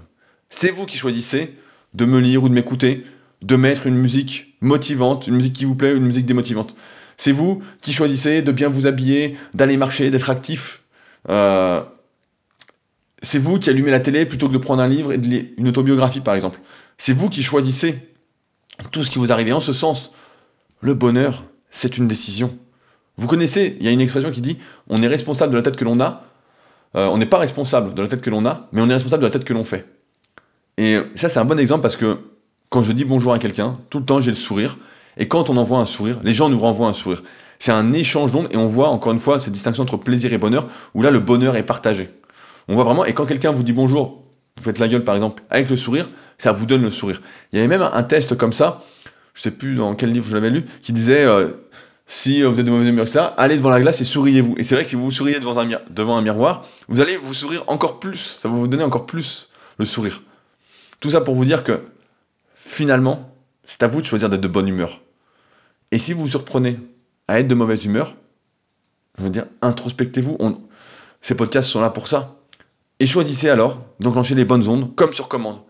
[0.49, 1.57] C'est vous qui choisissez
[1.95, 3.05] de me lire ou de m'écouter,
[3.41, 6.75] de mettre une musique motivante, une musique qui vous plaît ou une musique démotivante.
[7.17, 10.81] C'est vous qui choisissez de bien vous habiller, d'aller marcher, d'être actif.
[11.27, 11.83] c'est
[13.39, 15.67] vous qui allumez la télé plutôt que de prendre un livre et de lire une
[15.67, 16.59] autobiographie par exemple.
[16.97, 17.95] C'est vous qui choisissez
[18.91, 19.53] tout ce qui vous arrive.
[19.53, 20.11] en ce sens,
[20.81, 22.57] le bonheur, c'est une décision.
[23.17, 24.57] Vous connaissez, il y a une expression qui dit
[24.89, 26.23] on est responsable de la tête que l'on a.
[26.95, 29.21] Euh, on n'est pas responsable de la tête que l'on a, mais on est responsable
[29.21, 29.85] de la tête que l'on fait.
[30.77, 32.19] Et ça, c'est un bon exemple parce que
[32.69, 34.77] quand je dis bonjour à quelqu'un, tout le temps j'ai le sourire.
[35.17, 37.23] Et quand on envoie un sourire, les gens nous renvoient un sourire.
[37.59, 40.37] C'est un échange d'ondes et on voit encore une fois cette distinction entre plaisir et
[40.37, 42.09] bonheur, où là le bonheur est partagé.
[42.67, 44.23] On voit vraiment, et quand quelqu'un vous dit bonjour,
[44.57, 47.21] vous faites la gueule par exemple avec le sourire, ça vous donne le sourire.
[47.53, 48.83] Il y avait même un test comme ça,
[49.33, 51.49] je sais plus dans quel livre je l'avais lu, qui disait euh,
[52.07, 53.07] si vous êtes de mauvaise humeur,
[53.37, 54.55] allez devant la glace et souriez-vous.
[54.57, 57.33] Et c'est vrai que si vous souriez devant un, devant un miroir, vous allez vous
[57.33, 60.21] sourire encore plus, ça va vous donner encore plus le sourire.
[60.99, 61.81] Tout ça pour vous dire que
[62.55, 63.31] finalement,
[63.63, 65.01] c'est à vous de choisir d'être de bonne humeur.
[65.91, 66.79] Et si vous vous surprenez
[67.27, 68.15] à être de mauvaise humeur,
[69.17, 70.37] je veux dire, introspectez-vous.
[71.21, 72.35] Ces podcasts sont là pour ça.
[72.99, 75.61] Et choisissez alors d'enclencher les bonnes ondes comme sur commande.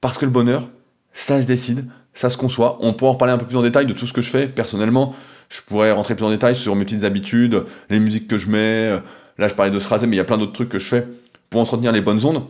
[0.00, 0.68] Parce que le bonheur,
[1.12, 2.78] ça se décide, ça se conçoit.
[2.80, 4.48] On pourra en reparler un peu plus en détail de tout ce que je fais.
[4.48, 5.14] Personnellement,
[5.48, 9.00] je pourrais rentrer plus en détail sur mes petites habitudes, les musiques que je mets.
[9.38, 10.86] Là, je parlais de se raser, mais il y a plein d'autres trucs que je
[10.86, 11.06] fais
[11.50, 12.44] pour entretenir les bonnes ondes.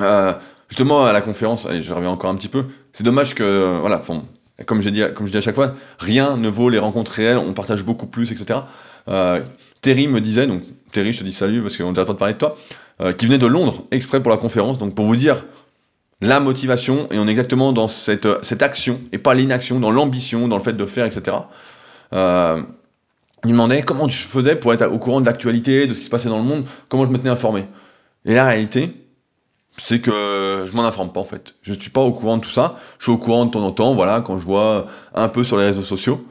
[0.00, 0.32] Euh,
[0.72, 2.64] justement, à la conférence, allez, je reviens encore un petit peu.
[2.94, 4.00] C'est dommage que, voilà,
[4.64, 7.36] comme j'ai dit, comme je dis à chaque fois, rien ne vaut les rencontres réelles.
[7.36, 8.60] On partage beaucoup plus, etc.
[9.08, 9.42] Euh,
[9.82, 12.18] Terry me disait, donc Terry, je te dis salut parce qu'on déjà en train de
[12.18, 12.56] parler de toi,
[13.02, 14.78] euh, qui venait de Londres exprès pour la conférence.
[14.78, 15.44] Donc pour vous dire
[16.22, 20.48] la motivation, et on est exactement dans cette, cette action, et pas l'inaction, dans l'ambition,
[20.48, 21.36] dans le fait de faire, etc.
[22.14, 22.62] Euh,
[23.44, 26.06] il me demandait comment je faisais pour être au courant de l'actualité, de ce qui
[26.06, 27.66] se passait dans le monde, comment je me tenais informé.
[28.24, 29.01] Et la réalité,
[29.78, 31.54] c'est que je m'en informe pas en fait.
[31.62, 32.74] Je ne suis pas au courant de tout ça.
[32.98, 35.56] Je suis au courant de temps en temps, voilà, quand je vois un peu sur
[35.56, 36.24] les réseaux sociaux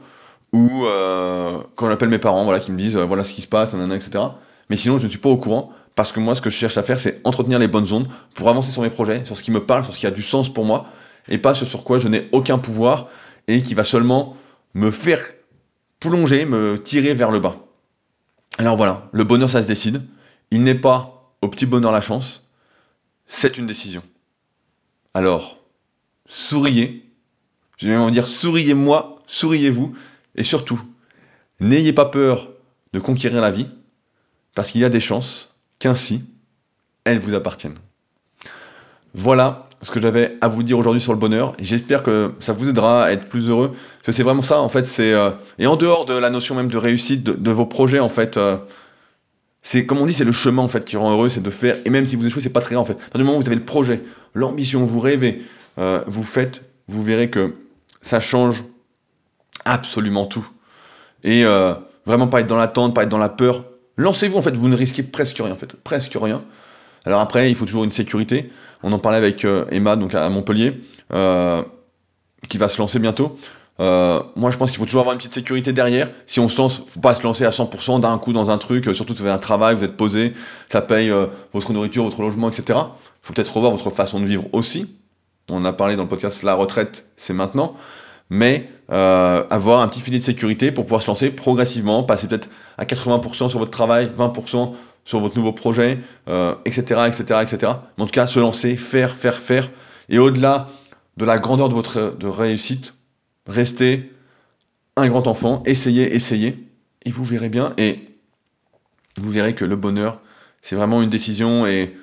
[0.52, 3.46] ou euh, quand j'appelle mes parents, voilà, qui me disent euh, voilà ce qui se
[3.46, 4.24] passe, etc.
[4.68, 6.76] Mais sinon, je ne suis pas au courant parce que moi, ce que je cherche
[6.78, 9.50] à faire, c'est entretenir les bonnes ondes pour avancer sur mes projets, sur ce qui
[9.50, 10.86] me parle, sur ce qui a du sens pour moi,
[11.28, 13.08] et pas ce sur quoi je n'ai aucun pouvoir
[13.48, 14.36] et qui va seulement
[14.74, 15.18] me faire
[16.00, 17.56] plonger, me tirer vers le bas.
[18.58, 20.02] Alors voilà, le bonheur, ça se décide.
[20.50, 22.41] Il n'est pas au petit bonheur la chance,
[23.32, 24.02] c'est une décision.
[25.14, 25.58] Alors,
[26.26, 27.10] souriez,
[27.78, 29.94] je vais même dire souriez-moi, souriez-vous,
[30.36, 30.80] et surtout,
[31.58, 32.50] n'ayez pas peur
[32.92, 33.68] de conquérir la vie,
[34.54, 36.24] parce qu'il y a des chances qu'ainsi,
[37.04, 37.78] elles vous appartiennent.
[39.14, 41.54] Voilà ce que j'avais à vous dire aujourd'hui sur le bonheur.
[41.58, 43.70] J'espère que ça vous aidera à être plus heureux.
[43.70, 44.88] Parce que c'est vraiment ça, en fait.
[45.00, 48.36] Euh, et en dehors de la notion même de réussite de, vos projets, en fait,
[48.36, 48.58] euh,
[49.62, 51.76] c'est comme on dit, c'est le chemin en fait qui rend heureux, c'est de faire.
[51.84, 52.98] Et même si vous échouez, c'est pas très grave en fait.
[53.14, 54.02] À du moment où vous avez le projet,
[54.34, 55.42] l'ambition, vous rêvez,
[55.78, 57.54] euh, vous faites, vous verrez que
[58.00, 58.64] ça change
[59.64, 60.48] absolument tout.
[61.24, 61.44] Et
[62.06, 63.64] vraiment pas être dans l'attente, pas être dans la peur.
[63.96, 64.56] Lancez-vous en fait.
[64.56, 66.42] Vous ne risquez presque rien en fait, presque rien.
[67.04, 68.50] Alors après, il faut toujours une sécurité.
[68.82, 70.80] On en parlait avec euh, Emma, donc à Montpellier,
[71.12, 71.62] euh,
[72.48, 73.38] qui va se lancer bientôt.
[73.80, 76.10] Euh, moi, je pense qu'il faut toujours avoir une petite sécurité derrière.
[76.26, 78.94] Si on se lance, faut pas se lancer à 100% d'un coup dans un truc.
[78.94, 80.34] surtout, vous avez un travail, vous êtes posé,
[80.68, 81.12] ça paye
[81.52, 82.78] votre nourriture, votre logement, etc.
[83.22, 84.94] Faut peut-être revoir votre façon de vivre aussi.
[85.50, 87.74] On a parlé dans le podcast la retraite, c'est maintenant.
[88.30, 92.48] Mais avoir un petit filet de sécurité pour pouvoir se lancer progressivement, passer peut-être
[92.78, 94.72] à 80% sur votre travail, 20%
[95.04, 95.98] sur votre nouveau projet,
[96.64, 97.72] etc., etc., etc.
[97.98, 99.70] en tout cas, se lancer, faire, faire, faire.
[100.08, 100.68] Et au-delà
[101.16, 102.94] de la grandeur de votre réussite,
[103.46, 104.12] restez
[104.96, 106.68] un grand enfant, essayez, essayez,
[107.04, 107.74] et vous verrez bien.
[107.78, 108.00] Et
[109.16, 110.20] vous verrez que le bonheur,
[110.62, 111.96] c'est vraiment une décision et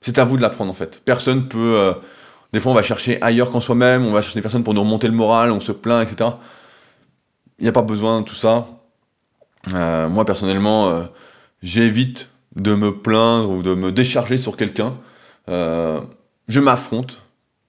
[0.00, 1.02] c'est à vous de la prendre en fait.
[1.04, 1.76] Personne peut.
[1.76, 1.94] Euh,
[2.52, 4.80] des fois, on va chercher ailleurs qu'en soi-même, on va chercher des personnes pour nous
[4.80, 6.30] remonter le moral, on se plaint, etc.
[7.58, 8.68] Il n'y a pas besoin de tout ça.
[9.74, 11.04] Euh, moi, personnellement, euh,
[11.62, 14.96] j'évite de me plaindre ou de me décharger sur quelqu'un.
[15.46, 17.20] Je m'affronte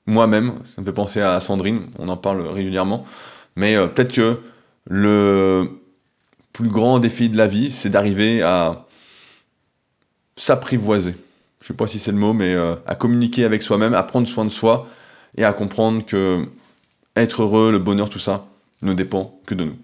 [0.09, 0.59] moi-même.
[0.65, 3.05] Ça me fait penser à Sandrine, on en parle régulièrement.
[3.55, 4.39] Mais euh, peut-être que
[4.89, 5.69] le
[6.53, 8.85] plus grand défi de la vie, c'est d'arriver à
[10.35, 11.15] s'apprivoiser.
[11.59, 14.03] Je ne sais pas si c'est le mot, mais euh, à communiquer avec soi-même, à
[14.03, 14.87] prendre soin de soi
[15.37, 16.45] et à comprendre que
[17.15, 18.45] être heureux, le bonheur, tout ça,
[18.81, 19.75] ne dépend que de nous.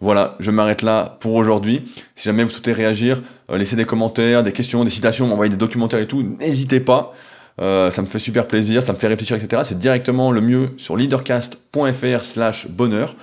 [0.00, 1.82] Voilà, je m'arrête là pour aujourd'hui.
[2.14, 5.58] Si jamais vous souhaitez réagir, euh, laissez des commentaires, des questions, des citations, m'envoyer des
[5.58, 7.14] documentaires et tout, n'hésitez pas.
[7.60, 9.62] Euh, ça me fait super plaisir, ça me fait réfléchir, etc.
[9.64, 13.14] C'est directement le mieux sur leadercast.fr slash bonheur.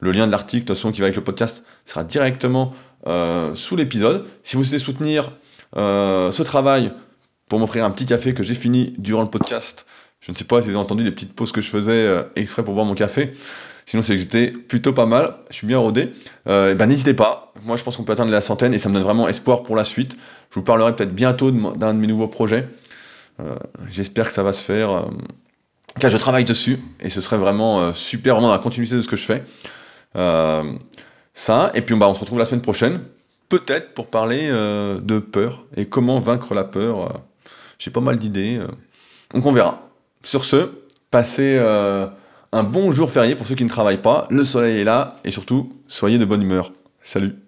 [0.00, 2.72] Le lien de l'article, de toute façon, qui va avec le podcast, sera directement
[3.06, 4.26] euh, sous l'épisode.
[4.44, 5.32] Si vous souhaitez soutenir
[5.74, 6.92] ce travail
[7.48, 9.84] pour m'offrir un petit café que j'ai fini durant le podcast,
[10.20, 12.64] je ne sais pas si vous avez entendu les petites pauses que je faisais exprès
[12.64, 13.32] pour boire mon café.
[13.86, 15.36] Sinon, c'est que j'étais plutôt pas mal.
[15.48, 16.10] Je suis bien rodé.
[16.48, 17.52] Euh, ben, n'hésitez pas.
[17.64, 19.76] Moi, je pense qu'on peut atteindre la centaine et ça me donne vraiment espoir pour
[19.76, 20.16] la suite.
[20.50, 22.68] Je vous parlerai peut-être bientôt d'un de mes nouveaux projets.
[23.40, 23.56] Euh,
[23.88, 24.90] j'espère que ça va se faire.
[24.90, 25.02] Euh,
[26.00, 29.08] car je travaille dessus et ce serait vraiment super, vraiment dans la continuité de ce
[29.08, 29.44] que je fais.
[31.34, 33.00] ça, et puis bah, on se retrouve la semaine prochaine,
[33.48, 37.22] peut-être pour parler de peur et comment vaincre la peur.
[37.78, 38.60] J'ai pas mal d'idées.
[39.32, 39.88] donc on verra.
[40.22, 40.72] Sur ce,
[41.10, 41.58] passez
[42.52, 44.26] un bon jour férié pour ceux qui ne travaillent pas.
[44.28, 46.72] Le soleil est là et surtout, soyez de bonne humeur.
[47.02, 47.45] Salut